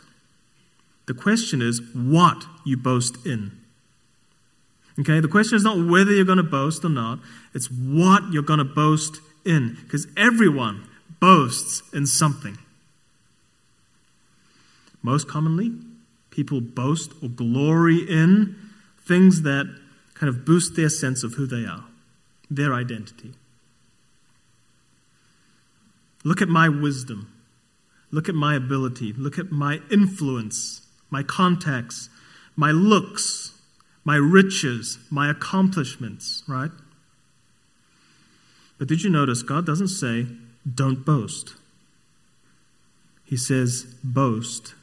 the 1.07 1.15
question 1.15 1.61
is 1.61 1.81
what 1.93 2.45
you 2.65 2.77
boast 2.77 3.27
in. 3.27 3.51
Okay, 5.01 5.19
the 5.21 5.29
question 5.29 5.57
is 5.57 5.65
not 5.65 5.79
whether 5.79 6.13
you're 6.13 6.25
going 6.25 6.39
to 6.39 6.45
boast 6.45 6.85
or 6.85 6.89
not, 6.89 7.19
it's 7.55 7.71
what 7.71 8.33
you're 8.33 8.43
going 8.43 8.59
to 8.59 8.65
boast 8.65 9.21
in, 9.45 9.77
because 9.83 10.07
everyone 10.17 10.87
boasts 11.21 11.83
in 11.93 12.07
something. 12.07 12.59
Most 15.03 15.29
commonly, 15.29 15.73
people 16.39 16.61
boast 16.61 17.11
or 17.21 17.29
glory 17.29 17.99
in 18.09 18.55
things 19.05 19.43
that 19.43 19.67
kind 20.15 20.29
of 20.29 20.45
boost 20.45 20.77
their 20.77 20.89
sense 20.89 21.25
of 21.25 21.35
who 21.35 21.49
they 21.49 21.65
are, 21.69 21.85
their 22.49 22.73
identity. 22.73 23.33
Look 26.23 26.41
at 26.41 26.47
my 26.49 26.69
wisdom. 26.69 27.33
Look 28.13 28.29
at 28.29 28.37
my 28.37 28.55
ability. 28.55 29.13
Look 29.15 29.37
at 29.37 29.51
my 29.51 29.81
influence, 29.91 30.83
my 31.11 31.25
contacts, 31.25 32.09
my 32.55 32.71
looks, 32.71 33.61
my 34.05 34.15
riches, 34.15 34.97
my 35.11 35.29
accomplishments, 35.29 36.45
right? 36.47 36.71
But 38.79 38.87
did 38.87 39.03
you 39.03 39.11
notice 39.11 39.43
God 39.43 39.67
doesn't 39.67 39.89
say, 39.89 40.29
don't 40.73 41.05
boast? 41.05 41.55
He 43.25 43.37
says, 43.37 43.93
boast 44.05 44.75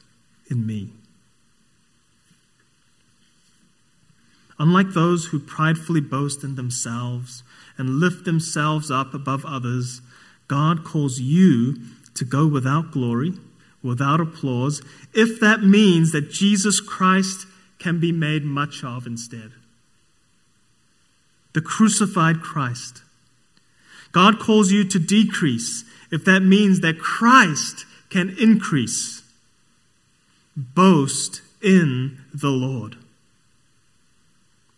in 0.50 0.66
me. 0.66 0.92
Unlike 4.58 4.90
those 4.90 5.26
who 5.26 5.38
pridefully 5.38 6.00
boast 6.00 6.42
in 6.42 6.54
themselves 6.54 7.42
and 7.76 8.00
lift 8.00 8.24
themselves 8.24 8.90
up 8.90 9.12
above 9.12 9.44
others, 9.44 10.00
God 10.48 10.84
calls 10.84 11.20
you 11.20 11.76
to 12.14 12.24
go 12.24 12.46
without 12.46 12.90
glory, 12.90 13.34
without 13.82 14.20
applause, 14.20 14.82
if 15.12 15.38
that 15.40 15.62
means 15.62 16.12
that 16.12 16.30
Jesus 16.30 16.80
Christ 16.80 17.46
can 17.78 18.00
be 18.00 18.12
made 18.12 18.44
much 18.44 18.82
of 18.82 19.06
instead. 19.06 19.52
The 21.52 21.60
crucified 21.60 22.40
Christ. 22.40 23.02
God 24.12 24.38
calls 24.38 24.72
you 24.72 24.84
to 24.84 24.98
decrease 24.98 25.84
if 26.10 26.24
that 26.24 26.40
means 26.40 26.80
that 26.80 26.98
Christ 26.98 27.84
can 28.08 28.34
increase. 28.38 29.22
Boast 30.56 31.42
in 31.60 32.18
the 32.32 32.48
Lord 32.48 32.96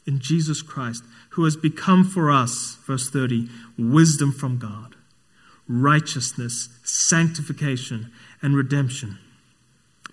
in 0.08 0.18
Jesus 0.18 0.62
Christ, 0.62 1.04
who 1.30 1.44
has 1.44 1.54
become 1.54 2.02
for 2.02 2.32
us, 2.32 2.78
verse 2.86 3.10
30, 3.10 3.48
wisdom 3.78 4.32
from 4.32 4.58
God, 4.58 4.96
righteousness, 5.68 6.70
sanctification, 6.82 8.10
and 8.40 8.56
redemption. 8.56 9.18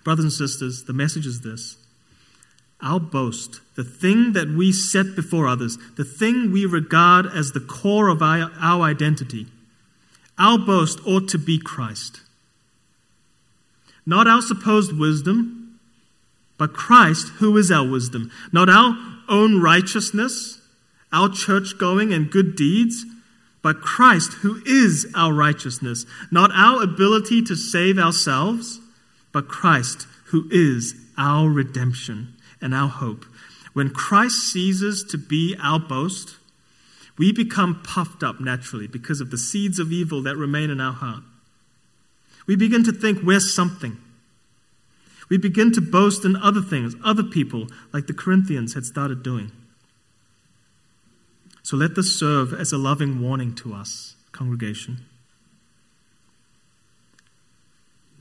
Brothers 0.04 0.24
and 0.26 0.32
sisters, 0.32 0.84
the 0.84 0.92
message 0.92 1.26
is 1.26 1.40
this 1.40 1.78
our 2.82 3.00
boast, 3.00 3.62
the 3.74 3.84
thing 3.84 4.34
that 4.34 4.50
we 4.50 4.70
set 4.70 5.16
before 5.16 5.48
others, 5.48 5.78
the 5.96 6.04
thing 6.04 6.52
we 6.52 6.66
regard 6.66 7.24
as 7.26 7.52
the 7.52 7.60
core 7.60 8.08
of 8.08 8.20
our, 8.20 8.50
our 8.60 8.82
identity, 8.82 9.46
our 10.38 10.58
boast 10.58 11.00
ought 11.06 11.26
to 11.30 11.38
be 11.38 11.58
Christ. 11.58 12.20
Not 14.04 14.28
our 14.28 14.42
supposed 14.42 14.92
wisdom, 14.92 15.80
but 16.58 16.74
Christ, 16.74 17.28
who 17.38 17.56
is 17.56 17.72
our 17.72 17.88
wisdom. 17.88 18.30
Not 18.52 18.68
our 18.68 19.15
own 19.28 19.60
righteousness, 19.60 20.60
our 21.12 21.28
church 21.28 21.78
going 21.78 22.12
and 22.12 22.30
good 22.30 22.56
deeds, 22.56 23.04
but 23.62 23.80
Christ, 23.80 24.34
who 24.34 24.62
is 24.64 25.06
our 25.14 25.32
righteousness. 25.32 26.06
Not 26.30 26.50
our 26.52 26.82
ability 26.82 27.42
to 27.42 27.56
save 27.56 27.98
ourselves, 27.98 28.80
but 29.32 29.48
Christ, 29.48 30.06
who 30.26 30.48
is 30.50 30.94
our 31.18 31.48
redemption 31.48 32.34
and 32.60 32.74
our 32.74 32.88
hope. 32.88 33.24
When 33.72 33.90
Christ 33.90 34.36
ceases 34.52 35.04
to 35.10 35.18
be 35.18 35.56
our 35.60 35.80
boast, 35.80 36.36
we 37.18 37.32
become 37.32 37.82
puffed 37.82 38.22
up 38.22 38.40
naturally 38.40 38.86
because 38.86 39.20
of 39.20 39.30
the 39.30 39.38
seeds 39.38 39.78
of 39.78 39.92
evil 39.92 40.22
that 40.22 40.36
remain 40.36 40.70
in 40.70 40.80
our 40.80 40.92
heart. 40.92 41.22
We 42.46 42.56
begin 42.56 42.84
to 42.84 42.92
think 42.92 43.22
we're 43.22 43.40
something. 43.40 43.98
We 45.28 45.38
begin 45.38 45.72
to 45.72 45.80
boast 45.80 46.24
in 46.24 46.36
other 46.36 46.62
things, 46.62 46.94
other 47.04 47.22
people, 47.22 47.66
like 47.92 48.06
the 48.06 48.14
Corinthians 48.14 48.74
had 48.74 48.84
started 48.84 49.22
doing. 49.22 49.50
So 51.62 51.76
let 51.76 51.96
this 51.96 52.16
serve 52.16 52.52
as 52.52 52.72
a 52.72 52.78
loving 52.78 53.20
warning 53.20 53.54
to 53.56 53.74
us, 53.74 54.14
congregation, 54.30 54.98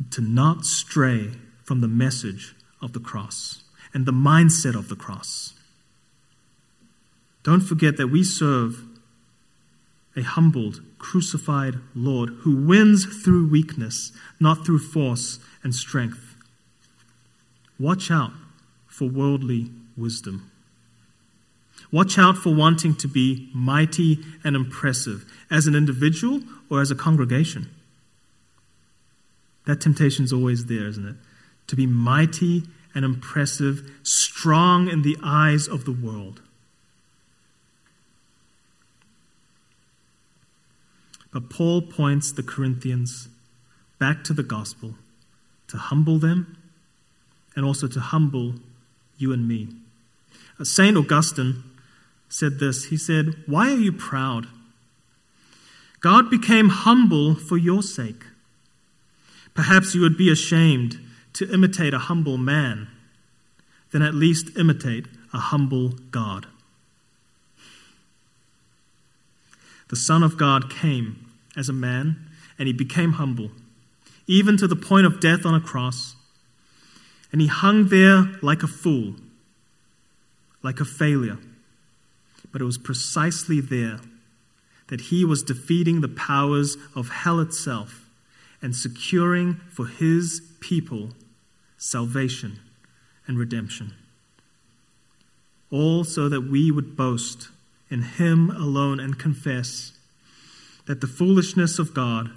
to 0.10 0.22
not 0.22 0.66
stray 0.66 1.34
from 1.64 1.82
the 1.82 1.88
message 1.88 2.56
of 2.82 2.94
the 2.94 3.00
cross 3.00 3.64
and 3.94 4.06
the 4.06 4.12
mindset 4.12 4.76
of 4.76 4.90
the 4.90 4.96
cross. 4.96 5.54
Don't 7.44 7.62
forget 7.62 7.98
that 7.98 8.08
we 8.08 8.24
serve 8.24 8.84
a 10.16 10.22
humbled, 10.22 10.82
crucified 10.98 11.76
Lord 11.94 12.30
who 12.40 12.56
wins 12.66 13.06
through 13.06 13.50
weakness, 13.50 14.12
not 14.40 14.66
through 14.66 14.80
force 14.80 15.40
and 15.64 15.76
strength. 15.76 16.35
Watch 17.80 18.10
out 18.10 18.32
for 18.88 19.08
worldly 19.10 19.72
wisdom. 19.98 20.52
Watch 21.92 22.18
out 22.18 22.38
for 22.38 22.54
wanting 22.54 22.96
to 22.96 23.08
be 23.08 23.50
mighty 23.54 24.20
and 24.44 24.56
impressive 24.56 25.26
as 25.52 25.68
an 25.68 25.76
individual 25.76 26.42
or 26.70 26.82
as 26.82 26.92
a 26.92 26.96
congregation. 26.96 27.70
That 29.66 29.82
temptation 29.82 30.26
is 30.26 30.34
always 30.34 30.66
there, 30.66 30.88
isn't 30.88 31.08
it? 31.08 31.16
To 31.68 31.76
be 31.76 31.86
mighty 31.86 32.64
and 32.94 33.04
impressive, 33.04 33.92
strong 34.04 34.88
in 34.88 35.02
the 35.02 35.18
eyes 35.24 35.68
of 35.68 35.86
the 35.86 35.92
world. 35.92 36.42
But 41.34 41.50
Paul 41.50 41.82
points 41.82 42.32
the 42.32 42.44
Corinthians 42.44 43.28
back 44.00 44.24
to 44.24 44.34
the 44.34 44.44
gospel 44.44 44.96
to 45.68 45.78
humble 45.78 46.18
them 46.18 46.58
and 47.56 47.66
also 47.66 47.88
to 47.88 48.00
humble 48.00 48.56
you 49.18 49.32
and 49.34 49.48
me. 49.48 49.70
Uh, 50.60 50.64
St. 50.64 50.98
Augustine 50.98 51.64
said 52.30 52.60
this 52.60 52.86
He 52.86 52.98
said, 52.98 53.36
Why 53.46 53.72
are 53.72 53.78
you 53.78 53.92
proud? 53.92 54.48
God 56.02 56.30
became 56.30 56.70
humble 56.70 57.36
for 57.36 57.58
your 57.58 57.82
sake. 57.82 58.24
Perhaps 59.54 59.96
you 59.96 60.02
would 60.02 60.18
be 60.18 60.32
ashamed 60.32 61.00
to 61.34 61.52
imitate 61.52 61.94
a 61.94 62.00
humble 62.00 62.38
man, 62.38 62.88
then 63.92 64.02
at 64.02 64.14
least 64.14 64.58
imitate 64.58 65.06
a 65.34 65.38
humble 65.38 65.90
God. 66.12 66.48
the 69.90 69.96
Son 69.96 70.24
of 70.24 70.38
God 70.38 70.70
came 70.70 71.26
as 71.56 71.70
a 71.70 71.74
man, 71.74 72.18
and 72.58 72.68
he 72.68 72.74
became 72.74 73.14
humble, 73.14 73.52
even 74.28 74.58
to 74.58 74.68
the 74.68 74.76
point 74.76 75.06
of 75.06 75.20
death 75.20 75.46
on 75.46 75.54
a 75.54 75.62
cross. 75.62 76.16
And 77.36 77.42
he 77.42 77.50
hung 77.50 77.90
there 77.90 78.30
like 78.42 78.64
a 78.64 78.68
fool, 78.68 79.16
like 80.64 80.80
a 80.80 80.86
failure. 80.86 81.38
But 82.50 82.62
it 82.62 82.64
was 82.64 82.78
precisely 82.78 83.60
there 83.60 84.00
that 84.88 85.02
he 85.02 85.26
was 85.26 85.44
defeating 85.44 86.00
the 86.00 86.08
powers 86.08 86.78
of 86.96 87.10
hell 87.10 87.42
itself 87.42 88.08
and 88.62 88.74
securing 88.74 89.56
for 89.70 89.86
his 89.86 90.44
people 90.62 91.10
salvation 91.78 92.62
and 93.28 93.38
redemption. 93.38 93.94
All 95.70 96.06
so 96.06 96.30
that 96.30 96.50
we 96.50 96.72
would 96.72 96.96
boast 96.96 97.50
in 97.90 98.02
him 98.02 98.50
alone 98.50 99.02
and 99.02 99.20
confess 99.20 99.92
that 100.86 101.02
the 101.02 101.08
foolishness 101.08 101.80
of 101.80 101.94
God 101.94 102.32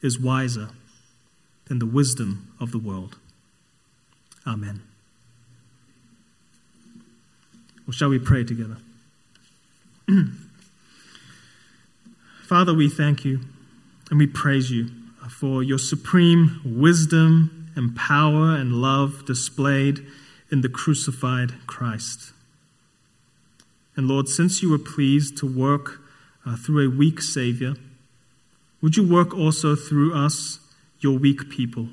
is 0.00 0.16
wiser 0.16 0.68
than 1.64 1.80
the 1.80 1.86
wisdom 1.86 2.52
of 2.60 2.70
the 2.70 2.78
world. 2.78 3.16
Amen. 4.48 4.80
Well, 7.86 7.92
shall 7.92 8.08
we 8.08 8.18
pray 8.18 8.44
together? 8.44 8.78
Father, 12.44 12.72
we 12.72 12.88
thank 12.88 13.26
you 13.26 13.40
and 14.10 14.18
we 14.18 14.26
praise 14.26 14.70
you 14.70 14.88
for 15.28 15.62
your 15.62 15.78
supreme 15.78 16.62
wisdom 16.64 17.70
and 17.76 17.94
power 17.94 18.54
and 18.56 18.72
love 18.72 19.26
displayed 19.26 20.06
in 20.50 20.62
the 20.62 20.68
crucified 20.70 21.52
Christ. 21.66 22.32
And 23.96 24.08
Lord, 24.08 24.28
since 24.28 24.62
you 24.62 24.70
were 24.70 24.78
pleased 24.78 25.36
to 25.38 25.46
work 25.46 26.00
uh, 26.46 26.56
through 26.56 26.86
a 26.86 26.90
weak 26.90 27.20
Savior, 27.20 27.74
would 28.80 28.96
you 28.96 29.06
work 29.06 29.34
also 29.34 29.76
through 29.76 30.14
us, 30.14 30.60
your 31.00 31.18
weak 31.18 31.50
people? 31.50 31.88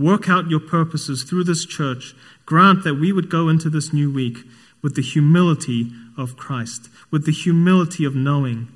Work 0.00 0.30
out 0.30 0.48
your 0.48 0.60
purposes 0.60 1.24
through 1.24 1.44
this 1.44 1.66
church. 1.66 2.14
Grant 2.46 2.84
that 2.84 2.94
we 2.94 3.12
would 3.12 3.28
go 3.28 3.50
into 3.50 3.68
this 3.68 3.92
new 3.92 4.10
week 4.10 4.38
with 4.80 4.94
the 4.94 5.02
humility 5.02 5.90
of 6.16 6.38
Christ, 6.38 6.88
with 7.10 7.26
the 7.26 7.32
humility 7.32 8.06
of 8.06 8.14
knowing 8.14 8.68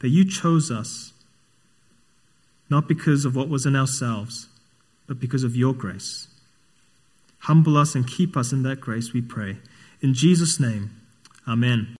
that 0.00 0.10
you 0.10 0.28
chose 0.28 0.70
us, 0.70 1.14
not 2.68 2.86
because 2.86 3.24
of 3.24 3.34
what 3.34 3.48
was 3.48 3.64
in 3.64 3.74
ourselves, 3.74 4.48
but 5.06 5.18
because 5.18 5.42
of 5.42 5.56
your 5.56 5.72
grace. 5.72 6.28
Humble 7.40 7.78
us 7.78 7.94
and 7.94 8.06
keep 8.06 8.36
us 8.36 8.52
in 8.52 8.62
that 8.62 8.78
grace, 8.78 9.14
we 9.14 9.22
pray. 9.22 9.56
In 10.02 10.12
Jesus' 10.12 10.60
name, 10.60 10.90
amen. 11.48 11.88